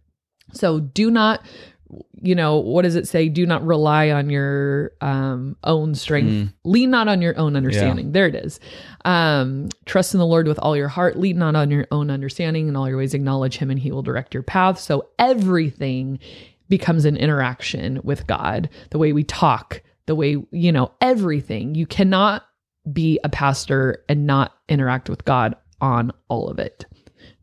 So 0.53 0.79
do 0.79 1.09
not 1.09 1.43
you 2.21 2.35
know 2.35 2.57
what 2.57 2.81
does 2.81 2.95
it 2.95 3.07
say? 3.07 3.29
Do 3.29 3.45
not 3.45 3.65
rely 3.65 4.09
on 4.09 4.29
your 4.29 4.91
um, 5.01 5.55
own 5.63 5.95
strength. 5.95 6.29
Mm. 6.29 6.53
lean 6.65 6.89
not 6.89 7.07
on 7.07 7.21
your 7.21 7.37
own 7.37 7.55
understanding. 7.55 8.07
Yeah. 8.07 8.11
there 8.11 8.27
it 8.27 8.35
is. 8.35 8.59
Um, 9.05 9.69
trust 9.85 10.13
in 10.13 10.19
the 10.19 10.25
lord 10.25 10.47
with 10.47 10.59
all 10.59 10.75
your 10.75 10.89
heart. 10.89 11.17
Lean 11.17 11.37
not 11.37 11.55
on 11.55 11.71
your 11.71 11.87
own 11.91 12.11
understanding. 12.11 12.67
In 12.67 12.75
all 12.75 12.89
your 12.89 12.97
ways 12.97 13.13
acknowledge 13.13 13.57
him 13.57 13.69
and 13.69 13.79
he 13.79 13.91
will 13.91 14.01
direct 14.03 14.33
your 14.33 14.43
path. 14.43 14.79
So 14.79 15.09
everything 15.17 16.19
becomes 16.69 17.05
an 17.05 17.15
interaction 17.15 18.01
with 18.03 18.27
god. 18.27 18.69
The 18.91 18.97
way 18.97 19.13
we 19.13 19.23
talk 19.23 19.81
the 20.07 20.15
way 20.15 20.37
you 20.51 20.71
know 20.71 20.91
everything. 20.99 21.75
You 21.75 21.85
cannot 21.85 22.43
be 22.91 23.19
a 23.23 23.29
pastor 23.29 24.03
and 24.09 24.25
not 24.25 24.53
interact 24.67 25.09
with 25.09 25.23
god 25.25 25.55
on 25.79 26.11
all 26.29 26.49
of 26.49 26.57
it. 26.57 26.85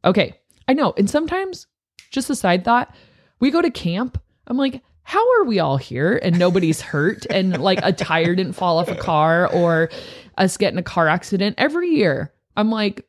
Okay. 0.04 0.34
I 0.66 0.72
know. 0.72 0.94
And 0.96 1.08
sometimes 1.08 1.66
just 2.10 2.30
a 2.30 2.34
side 2.34 2.64
thought 2.64 2.94
we 3.38 3.50
go 3.50 3.62
to 3.62 3.70
camp 3.70 4.20
I'm 4.46 4.56
like, 4.56 4.82
how 5.02 5.24
are 5.38 5.44
we 5.44 5.58
all 5.58 5.76
here 5.76 6.18
and 6.22 6.38
nobody's 6.38 6.80
hurt 6.80 7.26
and 7.28 7.62
like 7.62 7.80
a 7.82 7.92
tire 7.92 8.34
didn't 8.34 8.54
fall 8.54 8.78
off 8.78 8.88
a 8.88 8.96
car 8.96 9.52
or 9.52 9.90
us 10.38 10.56
getting 10.56 10.78
a 10.78 10.82
car 10.82 11.08
accident 11.08 11.56
every 11.58 11.90
year? 11.90 12.32
I'm 12.56 12.70
like, 12.70 13.06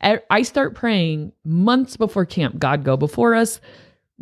I 0.00 0.42
start 0.42 0.74
praying 0.74 1.32
months 1.44 1.96
before 1.96 2.26
camp. 2.26 2.58
God 2.58 2.84
go 2.84 2.96
before 2.96 3.34
us, 3.34 3.60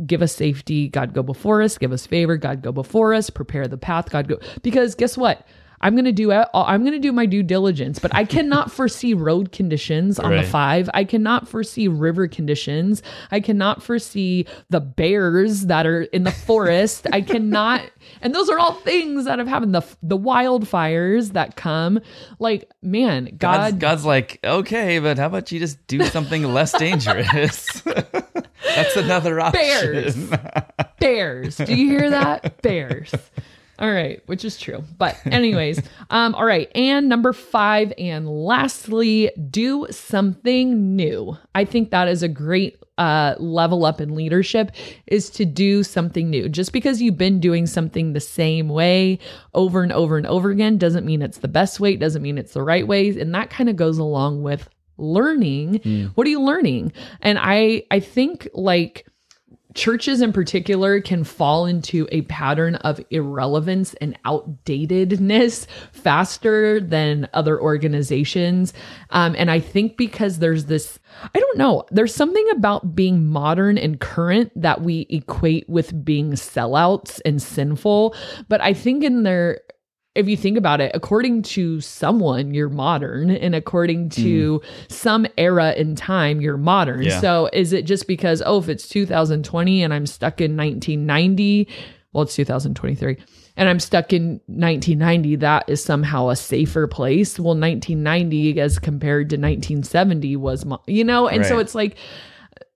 give 0.07 0.23
us 0.23 0.35
safety. 0.35 0.88
God 0.88 1.12
go 1.12 1.23
before 1.23 1.62
us, 1.62 1.79
give 1.79 1.92
us 1.92 2.07
favor. 2.07 2.37
God 2.37 2.62
go 2.62 2.73
before 2.73 3.12
us, 3.12 3.29
prepare 3.29 3.66
the 3.66 3.77
path. 3.77 4.11
God 4.11 4.29
go. 4.29 4.38
Because 4.62 4.94
guess 4.94 5.16
what? 5.18 5.47
I'm 5.85 5.94
going 5.94 6.07
to 6.07 6.12
do 6.12 6.31
it. 6.31 6.49
I'm 6.55 6.81
going 6.81 6.94
to 6.94 6.99
do 6.99 7.12
my 7.12 7.27
due 7.27 7.42
diligence, 7.42 7.99
but 7.99 8.14
I 8.14 8.25
cannot 8.25 8.73
foresee 8.73 9.12
road 9.12 9.53
conditions 9.53 10.18
on 10.18 10.35
the 10.35 10.42
5. 10.42 10.88
I 10.94 11.05
cannot 11.05 11.47
foresee 11.47 11.88
river 11.88 12.27
conditions. 12.27 13.03
I 13.31 13.40
cannot 13.40 13.83
foresee 13.83 14.47
the 14.70 14.81
bears 14.81 15.66
that 15.66 15.87
are 15.87 16.03
in 16.05 16.25
the 16.25 16.31
forest. 16.47 17.07
I 17.12 17.20
cannot 17.20 17.83
and 18.23 18.35
those 18.35 18.49
are 18.49 18.59
all 18.59 18.73
things 18.73 19.27
that 19.27 19.38
have 19.38 19.49
happened 19.49 19.75
the 19.75 19.83
the 20.03 20.18
wildfires 20.18 21.33
that 21.33 21.57
come. 21.57 22.01
Like, 22.38 22.70
man, 22.83 23.37
God's, 23.37 23.73
God 23.73 23.81
God's 23.81 24.05
like, 24.07 24.40
okay, 24.42 24.99
but 25.01 25.18
how 25.18 25.27
about 25.27 25.53
you 25.53 25.59
just 25.59 25.87
do 25.87 26.03
something 26.05 26.44
less 26.44 26.73
dangerous? 26.79 27.83
That's 27.83 28.97
another 28.97 29.38
option. 29.38 29.61
Bears. 29.61 30.31
bears. 30.99 31.57
Do 31.59 31.75
you 31.75 31.88
hear 31.90 32.11
that? 32.11 32.62
Bears. 32.62 33.12
All 33.78 33.90
right, 33.90 34.22
which 34.26 34.44
is 34.44 34.56
true. 34.58 34.84
But 34.98 35.18
anyways, 35.26 35.80
um 36.10 36.34
all 36.34 36.44
right, 36.44 36.70
and 36.74 37.08
number 37.08 37.32
5 37.32 37.92
and 37.98 38.28
lastly, 38.28 39.30
do 39.50 39.87
something 39.90 40.94
new. 40.96 41.37
I 41.54 41.64
think 41.64 41.90
that 41.90 42.08
is 42.08 42.22
a 42.22 42.28
great 42.28 42.78
uh 42.96 43.34
level 43.38 43.84
up 43.84 44.00
in 44.00 44.14
leadership 44.14 44.70
is 45.08 45.28
to 45.30 45.44
do 45.44 45.82
something 45.82 46.30
new. 46.30 46.48
Just 46.48 46.72
because 46.72 47.02
you've 47.02 47.18
been 47.18 47.40
doing 47.40 47.66
something 47.66 48.12
the 48.12 48.20
same 48.20 48.68
way 48.68 49.18
over 49.54 49.82
and 49.82 49.92
over 49.92 50.16
and 50.16 50.26
over 50.26 50.50
again 50.50 50.78
doesn't 50.78 51.04
mean 51.04 51.20
it's 51.22 51.38
the 51.38 51.48
best 51.48 51.80
way, 51.80 51.96
doesn't 51.96 52.22
mean 52.22 52.38
it's 52.38 52.54
the 52.54 52.62
right 52.62 52.87
way, 52.87 53.08
and 53.08 53.34
that 53.34 53.50
kind 53.50 53.68
of 53.68 53.74
goes 53.76 53.98
along 53.98 54.42
with 54.44 54.68
learning. 54.96 55.80
What 56.14 56.26
are 56.26 56.30
you 56.30 56.40
learning? 56.40 56.92
And 57.20 57.38
I 57.40 57.82
I 57.90 57.98
think 57.98 58.48
like 58.54 59.06
churches 59.74 60.20
in 60.20 60.32
particular 60.32 61.00
can 61.00 61.24
fall 61.24 61.66
into 61.66 62.08
a 62.12 62.22
pattern 62.22 62.76
of 62.76 63.00
irrelevance 63.10 63.94
and 63.94 64.16
outdatedness 64.24 65.66
faster 65.92 66.80
than 66.80 67.28
other 67.34 67.60
organizations. 67.60 68.72
Um, 69.10 69.34
and 69.37 69.50
I 69.50 69.60
think 69.60 69.96
because 69.96 70.38
there's 70.38 70.66
this, 70.66 70.98
I 71.34 71.38
don't 71.38 71.58
know, 71.58 71.84
there's 71.90 72.14
something 72.14 72.46
about 72.50 72.94
being 72.94 73.26
modern 73.26 73.76
and 73.76 74.00
current 74.00 74.52
that 74.54 74.82
we 74.82 75.06
equate 75.10 75.68
with 75.68 76.04
being 76.04 76.32
sellouts 76.32 77.20
and 77.24 77.42
sinful. 77.42 78.14
But 78.48 78.60
I 78.60 78.72
think 78.72 79.02
in 79.02 79.24
their, 79.24 79.60
if 80.14 80.29
you 80.29 80.37
think 80.37 80.57
about 80.57 80.81
it, 80.81 80.92
according 80.94 81.42
to 81.42 81.81
someone, 81.81 82.55
you're 82.55 82.68
modern, 82.68 83.31
and 83.31 83.55
according 83.55 84.05
hmm. 84.05 84.22
to 84.22 84.62
some 84.88 85.27
era 85.37 85.72
in 85.72 85.96
time, 85.96 86.40
you're 86.40 86.57
modern. 86.57 87.03
Yeah. 87.03 87.20
So 87.20 87.50
is 87.53 87.72
it 87.72 87.85
just 87.85 88.07
because, 88.07 88.42
oh, 88.46 88.59
if 88.59 88.68
it's 88.68 88.88
2020 88.88 89.83
and 89.83 89.92
I'm 89.92 90.07
stuck 90.07 90.40
in 90.40 90.57
1990, 90.57 91.68
well, 92.12 92.22
it's 92.22 92.37
2023, 92.37 93.16
and 93.57 93.68
I'm 93.68 93.81
stuck 93.81 94.12
in 94.12 94.40
1990, 94.46 95.37
that 95.37 95.68
is 95.68 95.83
somehow 95.83 96.29
a 96.29 96.37
safer 96.37 96.87
place. 96.87 97.38
Well, 97.38 97.57
1990 97.57 98.61
as 98.61 98.79
compared 98.79 99.31
to 99.31 99.37
1970 99.37 100.37
was, 100.37 100.64
mo- 100.64 100.83
you 100.87 101.03
know, 101.03 101.27
and 101.27 101.44
so 101.44 101.59
it's 101.59 101.74
like, 101.74 101.96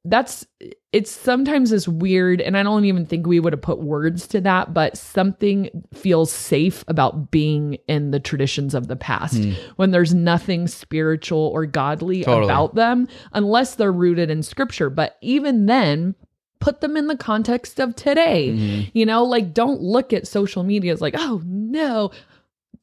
that's 0.08 0.46
it's 0.92 1.10
sometimes 1.10 1.70
this 1.70 1.86
weird 1.86 2.40
and 2.40 2.56
i 2.56 2.62
don't 2.62 2.84
even 2.86 3.04
think 3.04 3.26
we 3.26 3.38
would 3.40 3.52
have 3.52 3.60
put 3.60 3.78
words 3.80 4.26
to 4.26 4.40
that 4.40 4.72
but 4.72 4.96
something 4.96 5.68
feels 5.92 6.32
safe 6.32 6.82
about 6.88 7.30
being 7.30 7.74
in 7.88 8.10
the 8.10 8.20
traditions 8.20 8.74
of 8.74 8.86
the 8.88 8.96
past. 8.96 9.46
When 9.76 9.90
there's 9.90 10.14
nothing 10.14 10.66
spiritual 10.66 11.50
or 11.54 11.66
godly 11.66 12.24
Totally. 12.24 12.44
about 12.46 12.74
them 12.74 13.06
unless 13.32 13.74
they're 13.74 13.92
rooted 13.92 14.30
in 14.30 14.42
scripture. 14.42 14.88
But 14.90 15.16
even 15.20 15.66
then 15.66 16.14
put 16.60 16.80
them 16.80 16.96
in 16.96 17.06
the 17.06 17.16
context 17.16 17.78
of 17.80 17.94
today. 17.94 18.90
You 18.94 19.04
know 19.06 19.24
like 19.24 19.52
don't 19.52 19.80
look 19.82 20.12
at 20.12 20.26
social 20.26 20.62
media 20.64 20.92
as 20.92 21.00
like 21.00 21.14
oh 21.18 21.42
no. 21.44 22.10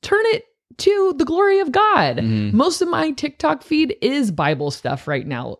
Turn 0.01 0.21
it 0.27 0.45
to 0.77 1.13
the 1.17 1.25
glory 1.25 1.59
of 1.59 1.71
god. 1.71 2.17
Mhm. 2.17 2.53
most 2.53 2.81
of 2.81 2.87
my 2.89 3.11
tiktok 3.11 3.63
feed 3.63 3.95
is 4.01 4.29
bible 4.29 4.69
stuff 4.71 5.07
right 5.07 5.25
now 5.25 5.57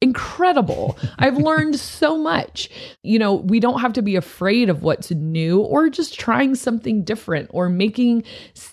incredible. 0.00 0.98
I've 1.18 1.36
learned 1.38 1.76
so 1.76 2.16
much. 2.16 2.70
You 3.02 3.18
know, 3.18 3.34
we 3.34 3.60
don't 3.60 3.80
have 3.80 3.92
to 3.94 4.02
be 4.02 4.16
afraid 4.16 4.68
of 4.68 4.82
what's 4.82 5.10
new 5.10 5.60
or 5.60 5.88
just 5.88 6.18
trying 6.18 6.54
something 6.54 7.04
different 7.04 7.50
or 7.52 7.68
making 7.68 8.24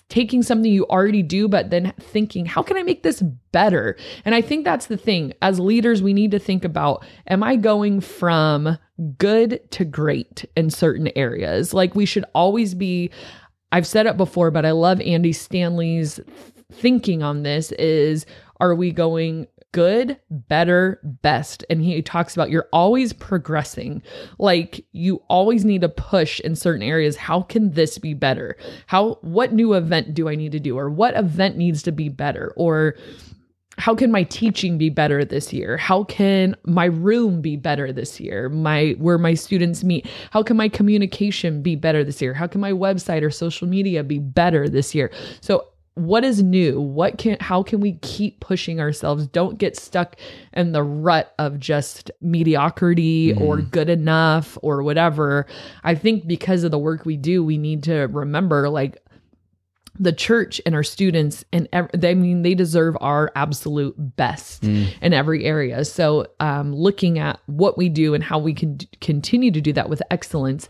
taking 0.08 0.42
something 0.42 0.70
you 0.70 0.86
already 0.86 1.22
do 1.22 1.48
but 1.48 1.70
then 1.70 1.92
thinking, 2.00 2.46
how 2.46 2.62
can 2.62 2.76
I 2.76 2.82
make 2.82 3.02
this 3.02 3.22
better? 3.52 3.96
And 4.24 4.34
I 4.34 4.40
think 4.40 4.64
that's 4.64 4.86
the 4.86 4.96
thing. 4.96 5.34
As 5.42 5.60
leaders, 5.60 6.02
we 6.02 6.12
need 6.12 6.30
to 6.30 6.38
think 6.38 6.64
about 6.64 7.04
am 7.26 7.42
I 7.42 7.56
going 7.56 8.00
from 8.00 8.78
good 9.18 9.60
to 9.72 9.84
great 9.84 10.44
in 10.56 10.70
certain 10.70 11.10
areas? 11.16 11.74
Like 11.74 11.94
we 11.94 12.06
should 12.06 12.24
always 12.34 12.74
be 12.74 13.10
I've 13.70 13.86
said 13.86 14.06
it 14.06 14.16
before, 14.16 14.50
but 14.50 14.64
I 14.64 14.70
love 14.70 14.98
Andy 15.02 15.32
Stanley's 15.34 16.20
thinking 16.72 17.22
on 17.22 17.42
this 17.42 17.72
is 17.72 18.24
are 18.60 18.74
we 18.74 18.90
going 18.90 19.46
good, 19.72 20.18
better, 20.30 21.00
best? 21.22 21.64
And 21.68 21.82
he 21.82 22.00
talks 22.02 22.34
about 22.34 22.50
you're 22.50 22.68
always 22.72 23.12
progressing. 23.12 24.02
Like 24.38 24.84
you 24.92 25.22
always 25.28 25.64
need 25.64 25.82
to 25.82 25.88
push 25.88 26.40
in 26.40 26.56
certain 26.56 26.82
areas. 26.82 27.16
How 27.16 27.42
can 27.42 27.72
this 27.72 27.98
be 27.98 28.14
better? 28.14 28.56
How 28.86 29.18
what 29.22 29.52
new 29.52 29.74
event 29.74 30.14
do 30.14 30.28
I 30.28 30.34
need 30.34 30.52
to 30.52 30.60
do 30.60 30.78
or 30.78 30.90
what 30.90 31.16
event 31.16 31.56
needs 31.56 31.82
to 31.84 31.92
be 31.92 32.08
better 32.08 32.52
or 32.56 32.96
how 33.78 33.94
can 33.94 34.10
my 34.10 34.24
teaching 34.24 34.76
be 34.76 34.90
better 34.90 35.24
this 35.24 35.52
year 35.52 35.76
how 35.76 36.02
can 36.04 36.56
my 36.64 36.86
room 36.86 37.40
be 37.40 37.56
better 37.56 37.92
this 37.92 38.18
year 38.18 38.48
my 38.48 38.96
where 38.98 39.18
my 39.18 39.34
students 39.34 39.84
meet 39.84 40.06
how 40.32 40.42
can 40.42 40.56
my 40.56 40.68
communication 40.68 41.62
be 41.62 41.76
better 41.76 42.02
this 42.02 42.20
year 42.20 42.34
how 42.34 42.46
can 42.46 42.60
my 42.60 42.72
website 42.72 43.22
or 43.22 43.30
social 43.30 43.68
media 43.68 44.02
be 44.02 44.18
better 44.18 44.68
this 44.68 44.94
year 44.94 45.10
so 45.40 45.64
what 45.98 46.24
is 46.24 46.42
new? 46.42 46.80
What 46.80 47.18
can 47.18 47.36
how 47.40 47.62
can 47.62 47.80
we 47.80 47.94
keep 47.94 48.40
pushing 48.40 48.80
ourselves? 48.80 49.26
Don't 49.26 49.58
get 49.58 49.76
stuck 49.76 50.16
in 50.52 50.72
the 50.72 50.82
rut 50.82 51.34
of 51.38 51.58
just 51.58 52.10
mediocrity 52.20 53.34
or 53.34 53.58
good 53.58 53.88
enough 53.88 54.56
or 54.62 54.82
whatever. 54.82 55.46
I 55.84 55.94
think 55.94 56.26
because 56.26 56.64
of 56.64 56.70
the 56.70 56.78
work 56.78 57.04
we 57.04 57.16
do 57.16 57.44
we 57.44 57.58
need 57.58 57.82
to 57.84 58.02
remember 58.06 58.68
like 58.68 59.02
the 60.00 60.12
church 60.12 60.60
and 60.64 60.74
our 60.74 60.84
students 60.84 61.44
and 61.52 61.68
ev- 61.72 61.90
they 61.92 62.10
I 62.10 62.14
mean 62.14 62.42
they 62.42 62.54
deserve 62.54 62.96
our 63.00 63.32
absolute 63.34 63.94
best 63.98 64.62
in 65.02 65.12
every 65.12 65.44
area. 65.44 65.84
So 65.84 66.26
um, 66.38 66.74
looking 66.74 67.18
at 67.18 67.40
what 67.46 67.76
we 67.76 67.88
do 67.88 68.14
and 68.14 68.22
how 68.22 68.38
we 68.38 68.54
can 68.54 68.76
d- 68.76 68.88
continue 69.00 69.50
to 69.50 69.60
do 69.60 69.72
that 69.72 69.88
with 69.88 70.02
excellence. 70.10 70.68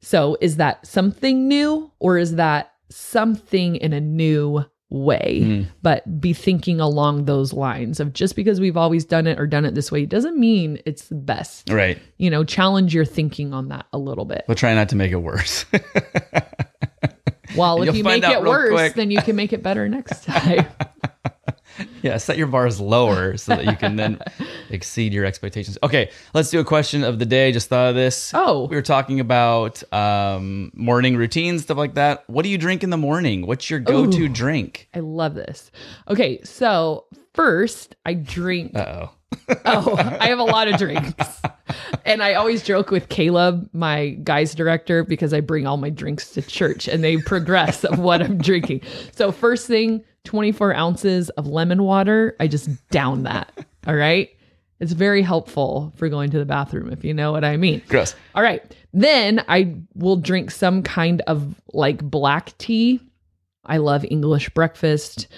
So 0.00 0.36
is 0.40 0.56
that 0.56 0.86
something 0.86 1.48
new 1.48 1.90
or 2.00 2.18
is 2.18 2.34
that 2.36 2.72
something 2.90 3.76
in 3.76 3.92
a 3.92 4.00
new 4.00 4.64
way? 4.90 5.42
Hmm. 5.42 5.62
But 5.82 6.20
be 6.20 6.32
thinking 6.32 6.80
along 6.80 7.24
those 7.24 7.52
lines 7.52 8.00
of 8.00 8.12
just 8.12 8.36
because 8.36 8.60
we've 8.60 8.76
always 8.76 9.04
done 9.04 9.26
it 9.26 9.38
or 9.40 9.46
done 9.46 9.64
it 9.64 9.74
this 9.74 9.90
way 9.90 10.06
doesn't 10.06 10.38
mean 10.38 10.80
it's 10.86 11.08
the 11.08 11.14
best. 11.16 11.70
Right. 11.70 11.98
You 12.18 12.30
know, 12.30 12.44
challenge 12.44 12.94
your 12.94 13.04
thinking 13.04 13.52
on 13.52 13.68
that 13.68 13.86
a 13.92 13.98
little 13.98 14.24
bit. 14.24 14.44
We'll 14.48 14.54
try 14.54 14.74
not 14.74 14.88
to 14.90 14.96
make 14.96 15.12
it 15.12 15.16
worse. 15.16 15.64
Well, 17.56 17.80
if 17.82 17.86
You'll 17.86 17.96
you 17.96 18.04
make 18.04 18.24
it 18.24 18.42
worse, 18.42 18.72
quick. 18.72 18.94
then 18.94 19.10
you 19.10 19.22
can 19.22 19.36
make 19.36 19.52
it 19.52 19.62
better 19.62 19.88
next 19.88 20.24
time. 20.26 20.66
Yeah, 22.02 22.16
set 22.16 22.36
your 22.36 22.46
bars 22.46 22.80
lower 22.80 23.36
so 23.36 23.56
that 23.56 23.64
you 23.64 23.76
can 23.76 23.96
then 23.96 24.18
exceed 24.70 25.12
your 25.12 25.24
expectations. 25.24 25.78
Okay, 25.82 26.10
let's 26.34 26.50
do 26.50 26.60
a 26.60 26.64
question 26.64 27.04
of 27.04 27.18
the 27.18 27.26
day. 27.26 27.52
Just 27.52 27.68
thought 27.68 27.90
of 27.90 27.94
this. 27.94 28.32
Oh. 28.34 28.66
We 28.66 28.76
were 28.76 28.82
talking 28.82 29.20
about 29.20 29.82
um, 29.92 30.70
morning 30.74 31.16
routines, 31.16 31.62
stuff 31.62 31.76
like 31.76 31.94
that. 31.94 32.28
What 32.28 32.42
do 32.42 32.48
you 32.48 32.58
drink 32.58 32.82
in 32.82 32.90
the 32.90 32.96
morning? 32.96 33.46
What's 33.46 33.70
your 33.70 33.80
go 33.80 34.10
to 34.10 34.22
Ooh. 34.22 34.28
drink? 34.28 34.88
I 34.94 35.00
love 35.00 35.34
this. 35.34 35.70
Okay, 36.08 36.40
so 36.42 37.06
first 37.34 37.96
I 38.04 38.14
drink. 38.14 38.76
Oh. 38.76 39.10
oh, 39.64 39.96
I 39.98 40.28
have 40.28 40.38
a 40.38 40.44
lot 40.44 40.68
of 40.68 40.78
drinks. 40.78 41.42
And 42.04 42.22
I 42.22 42.34
always 42.34 42.62
joke 42.62 42.90
with 42.90 43.08
Caleb, 43.08 43.68
my 43.72 44.10
guys 44.22 44.54
director, 44.54 45.04
because 45.04 45.34
I 45.34 45.40
bring 45.40 45.66
all 45.66 45.76
my 45.76 45.90
drinks 45.90 46.30
to 46.30 46.42
church 46.42 46.88
and 46.88 47.02
they 47.02 47.16
progress 47.18 47.84
of 47.84 47.98
what 47.98 48.22
I'm 48.22 48.38
drinking. 48.38 48.82
So, 49.12 49.32
first 49.32 49.66
thing, 49.66 50.04
24 50.26 50.74
ounces 50.74 51.30
of 51.30 51.46
lemon 51.46 51.82
water. 51.82 52.36
I 52.38 52.46
just 52.48 52.68
down 52.90 53.22
that. 53.22 53.66
All 53.86 53.94
right. 53.96 54.28
It's 54.78 54.92
very 54.92 55.22
helpful 55.22 55.94
for 55.96 56.10
going 56.10 56.30
to 56.32 56.38
the 56.38 56.44
bathroom, 56.44 56.92
if 56.92 57.02
you 57.02 57.14
know 57.14 57.32
what 57.32 57.44
I 57.44 57.56
mean. 57.56 57.80
Gross. 57.88 58.14
All 58.34 58.42
right. 58.42 58.62
Then 58.92 59.42
I 59.48 59.74
will 59.94 60.16
drink 60.16 60.50
some 60.50 60.82
kind 60.82 61.22
of 61.26 61.54
like 61.72 62.02
black 62.02 62.56
tea. 62.58 63.00
I 63.64 63.78
love 63.78 64.04
English 64.10 64.50
breakfast, 64.50 65.28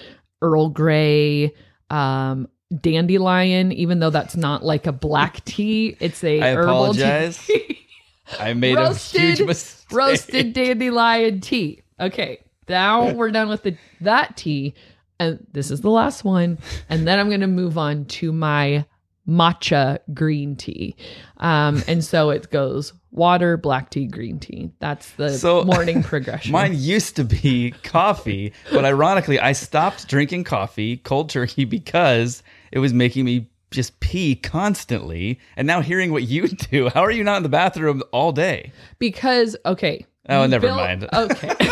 Earl 0.41 0.69
Grey, 0.69 1.53
um, 1.89 2.49
dandelion, 2.81 3.71
even 3.71 3.99
though 3.99 4.09
that's 4.09 4.35
not 4.35 4.63
like 4.65 4.87
a 4.87 4.91
black 4.91 5.43
tea. 5.45 5.95
It's 6.01 6.21
a 6.23 6.41
I 6.43 6.53
herbal 6.55 6.69
apologize. 6.73 7.37
tea. 7.45 7.79
I 8.39 8.53
made 8.53 8.77
a 8.77 8.93
huge 8.93 9.39
Roasted- 9.39 9.47
mistake. 9.47 9.85
Roasted 9.91 10.53
dandelion 10.53 11.39
tea. 11.41 11.81
Okay. 11.99 12.39
Now 12.69 13.11
we're 13.11 13.31
done 13.31 13.49
with 13.49 13.63
the 13.63 13.75
that 14.01 14.37
tea. 14.37 14.73
And 15.19 15.45
this 15.51 15.69
is 15.71 15.81
the 15.81 15.89
last 15.89 16.23
one. 16.23 16.59
And 16.87 17.07
then 17.07 17.19
I'm 17.19 17.29
gonna 17.29 17.47
move 17.47 17.77
on 17.77 18.05
to 18.05 18.31
my 18.31 18.85
matcha 19.27 19.99
green 20.13 20.55
tea. 20.55 20.95
Um, 21.37 21.83
and 21.87 22.03
so 22.03 22.29
it 22.29 22.49
goes 22.49 22.93
water, 23.11 23.57
black 23.57 23.89
tea, 23.89 24.07
green 24.07 24.39
tea. 24.39 24.71
That's 24.79 25.11
the 25.11 25.29
So, 25.31 25.63
morning 25.63 26.03
progression. 26.11 26.51
Mine 26.51 26.73
used 26.75 27.15
to 27.17 27.23
be 27.23 27.71
coffee, 27.83 28.53
but 28.71 28.85
ironically, 28.85 29.39
I 29.39 29.51
stopped 29.51 30.07
drinking 30.07 30.45
coffee 30.45 30.97
cold 30.97 31.29
turkey 31.29 31.65
because 31.65 32.41
it 32.71 32.79
was 32.79 32.93
making 32.93 33.25
me 33.25 33.49
just 33.71 33.99
pee 33.99 34.35
constantly. 34.35 35.39
And 35.55 35.67
now 35.67 35.81
hearing 35.81 36.11
what 36.11 36.23
you 36.23 36.47
do, 36.47 36.89
how 36.89 37.01
are 37.01 37.11
you 37.11 37.23
not 37.23 37.37
in 37.37 37.43
the 37.43 37.49
bathroom 37.49 38.01
all 38.11 38.31
day? 38.31 38.71
because 38.99 39.55
okay. 39.65 40.05
Oh, 40.27 40.45
never 40.45 40.69
mind. 40.69 41.07
Okay. 41.11 41.55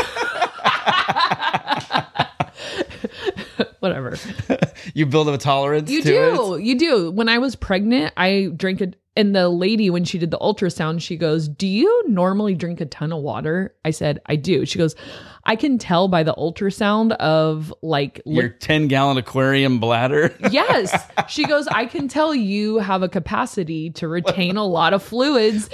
Whatever. 3.80 4.18
You 4.94 5.06
build 5.06 5.28
up 5.28 5.36
a 5.36 5.38
tolerance 5.38 5.90
You 5.92 6.02
do. 6.02 6.56
it. 6.56 6.63
You 6.63 6.78
do. 6.78 7.12
When 7.12 7.28
I 7.30 7.40
was 7.40 7.56
pregnant, 7.56 8.13
I 8.16 8.50
drank 8.56 8.80
it. 8.82 8.96
And 9.17 9.36
the 9.36 9.49
lady, 9.49 9.89
when 9.89 10.03
she 10.06 10.19
did 10.19 10.30
the 10.30 10.38
ultrasound, 10.38 11.01
she 11.01 11.17
goes, 11.17 11.47
Do 11.47 11.65
you 11.65 12.03
normally 12.08 12.53
drink 12.53 12.80
a 12.80 12.86
ton 12.86 13.12
of 13.12 13.23
water? 13.23 13.73
I 13.84 13.89
said, 13.89 14.21
I 14.27 14.36
do. 14.36 14.63
She 14.63 14.77
goes, 14.77 14.95
I 15.43 15.56
can 15.56 15.80
tell 15.80 16.08
by 16.08 16.21
the 16.21 16.36
ultrasound 16.36 17.13
of 17.13 17.73
like, 17.82 18.21
li- 18.25 18.36
Your 18.36 18.49
10 18.49 18.88
gallon 18.89 19.17
aquarium 19.17 19.80
bladder. 19.80 20.36
yes. 20.51 20.95
She 21.27 21.45
goes, 21.45 21.67
I 21.67 21.88
can 21.88 22.08
tell 22.08 22.36
you 22.36 22.77
have 22.77 23.01
a 23.01 23.10
capacity 23.10 23.89
to 23.91 24.08
retain 24.08 24.56
a 24.56 24.65
lot 24.65 24.93
of 24.93 25.01
fluids 25.01 25.67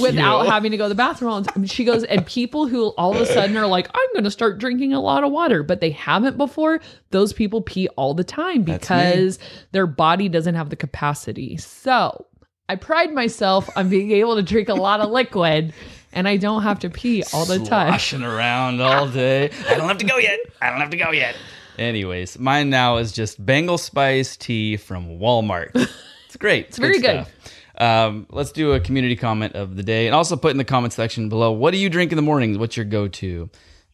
without 0.00 0.44
you. 0.44 0.50
having 0.50 0.70
to 0.70 0.78
go 0.78 0.84
to 0.84 0.88
the 0.88 0.94
bathroom 0.94 1.32
all 1.32 1.42
the 1.42 1.50
time. 1.50 1.66
She 1.66 1.84
goes, 1.84 2.04
and 2.04 2.24
people 2.24 2.66
who 2.66 2.88
all 2.90 3.14
of 3.14 3.20
a 3.20 3.26
sudden 3.26 3.58
are 3.58 3.66
like, 3.66 3.88
I'm 3.92 4.08
going 4.14 4.24
to 4.24 4.30
start 4.30 4.58
drinking 4.58 4.94
a 4.94 5.00
lot 5.00 5.22
of 5.22 5.30
water, 5.30 5.62
but 5.62 5.80
they 5.80 5.90
haven't 5.90 6.38
before, 6.38 6.80
those 7.10 7.34
people 7.34 7.60
pee 7.60 7.88
all 7.88 8.14
the 8.14 8.24
time 8.24 8.62
because 8.62 9.38
their 9.72 9.86
body 9.86 10.30
doesn't 10.30 10.54
have 10.54 10.70
the 10.70 10.76
capacity. 10.76 11.58
So 11.58 12.26
I 12.70 12.76
pride 12.76 13.12
myself 13.12 13.68
on 13.76 13.88
being 13.88 14.12
able 14.12 14.36
to 14.36 14.44
drink 14.44 14.68
a 14.68 14.74
lot 14.74 15.00
of 15.00 15.10
liquid 15.10 15.72
and 16.12 16.28
I 16.28 16.36
don't 16.36 16.62
have 16.62 16.78
to 16.80 16.88
pee 16.88 17.24
all 17.32 17.44
the 17.44 17.58
time. 17.58 17.88
Sloshing 17.88 18.22
around 18.22 18.80
all 18.80 19.08
day. 19.08 19.50
I 19.68 19.74
don't 19.74 19.88
have 19.88 19.98
to 19.98 20.06
go 20.06 20.18
yet. 20.18 20.38
I 20.62 20.70
don't 20.70 20.78
have 20.78 20.90
to 20.90 20.96
go 20.96 21.10
yet. 21.10 21.34
Anyways, 21.78 22.38
mine 22.38 22.70
now 22.70 22.98
is 22.98 23.10
just 23.10 23.44
Bengal 23.44 23.76
Spice 23.76 24.36
tea 24.36 24.76
from 24.76 25.18
Walmart. 25.18 25.72
It's 26.26 26.36
great. 26.36 26.66
It's 26.66 26.78
very 26.78 27.00
good. 27.00 27.26
Um, 27.76 28.28
let's 28.30 28.52
do 28.52 28.74
a 28.74 28.78
community 28.78 29.16
comment 29.16 29.56
of 29.56 29.74
the 29.74 29.82
day, 29.82 30.06
and 30.06 30.14
also 30.14 30.36
put 30.36 30.52
in 30.52 30.58
the 30.58 30.64
comment 30.64 30.92
section 30.92 31.28
below. 31.28 31.50
What 31.50 31.72
do 31.72 31.76
you 31.76 31.90
drink 31.90 32.12
in 32.12 32.16
the 32.16 32.22
mornings? 32.22 32.56
What's 32.56 32.76
your 32.76 32.86
go-to? 32.86 33.50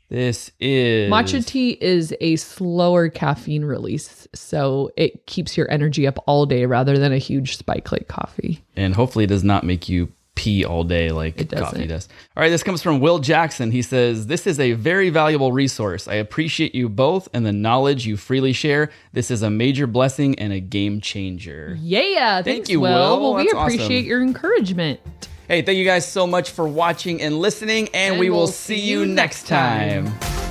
This 0.09 0.53
is 0.61 1.11
Matcha 1.11 1.45
tea 1.45 1.77
is 1.81 2.14
a 2.21 2.37
slower 2.37 3.09
caffeine 3.09 3.64
release, 3.64 4.29
so 4.35 4.90
it 4.97 5.27
keeps 5.27 5.57
your 5.57 5.71
energy 5.71 6.07
up 6.07 6.23
all 6.27 6.47
day 6.47 6.64
rather 6.66 6.97
than 6.97 7.12
a 7.12 7.19
huge 7.19 7.57
spike 7.57 7.90
like 7.90 8.07
coffee. 8.09 8.62
and 8.77 8.95
hopefully 8.95 9.25
it 9.25 9.29
does 9.29 9.45
not 9.45 9.64
make 9.64 9.88
you 9.88 10.12
pee 10.37 10.64
all 10.64 10.85
day 10.85 11.11
like 11.11 11.51
coffee 11.51 11.87
does. 11.87 12.09
All 12.37 12.42
right, 12.42 12.51
this 12.51 12.62
comes 12.62 12.83
from 12.83 13.01
Will 13.01 13.19
Jackson. 13.19 13.73
He 13.73 13.83
says, 13.83 14.29
This 14.29 14.47
is 14.47 14.61
a 14.61 14.73
very 14.73 15.11
valuable 15.11 15.51
resource. 15.51 16.07
I 16.07 16.14
appreciate 16.14 16.75
you 16.75 16.88
both 16.88 17.29
and 17.35 17.45
the 17.45 17.53
knowledge 17.53 18.07
you 18.07 18.16
freely 18.16 18.53
share. 18.53 18.90
This 19.12 19.31
is 19.33 19.42
a 19.42 19.51
major 19.51 19.88
blessing 19.88 20.38
and 20.38 20.53
a 20.53 20.61
game 20.61 21.01
changer. 21.01 21.77
Yeah, 21.81 22.42
thanks, 22.42 22.69
you, 22.71 22.81
Will. 22.81 22.90
Will. 22.92 23.35
Well, 23.35 23.45
we 23.45 23.51
appreciate 23.51 24.01
awesome. 24.01 24.07
your 24.07 24.23
encouragement. 24.23 25.01
Hey, 25.49 25.63
thank 25.63 25.79
you 25.79 25.85
guys 25.85 26.11
so 26.11 26.27
much 26.27 26.51
for 26.51 26.67
watching 26.67 27.23
and 27.23 27.39
listening, 27.39 27.89
and, 27.95 28.15
And 28.15 28.19
we 28.21 28.31
will 28.31 28.39
we'll 28.39 28.47
see 28.49 28.81
you 28.81 29.07
next 29.07 29.47
time. 29.47 30.07
time. 30.07 30.46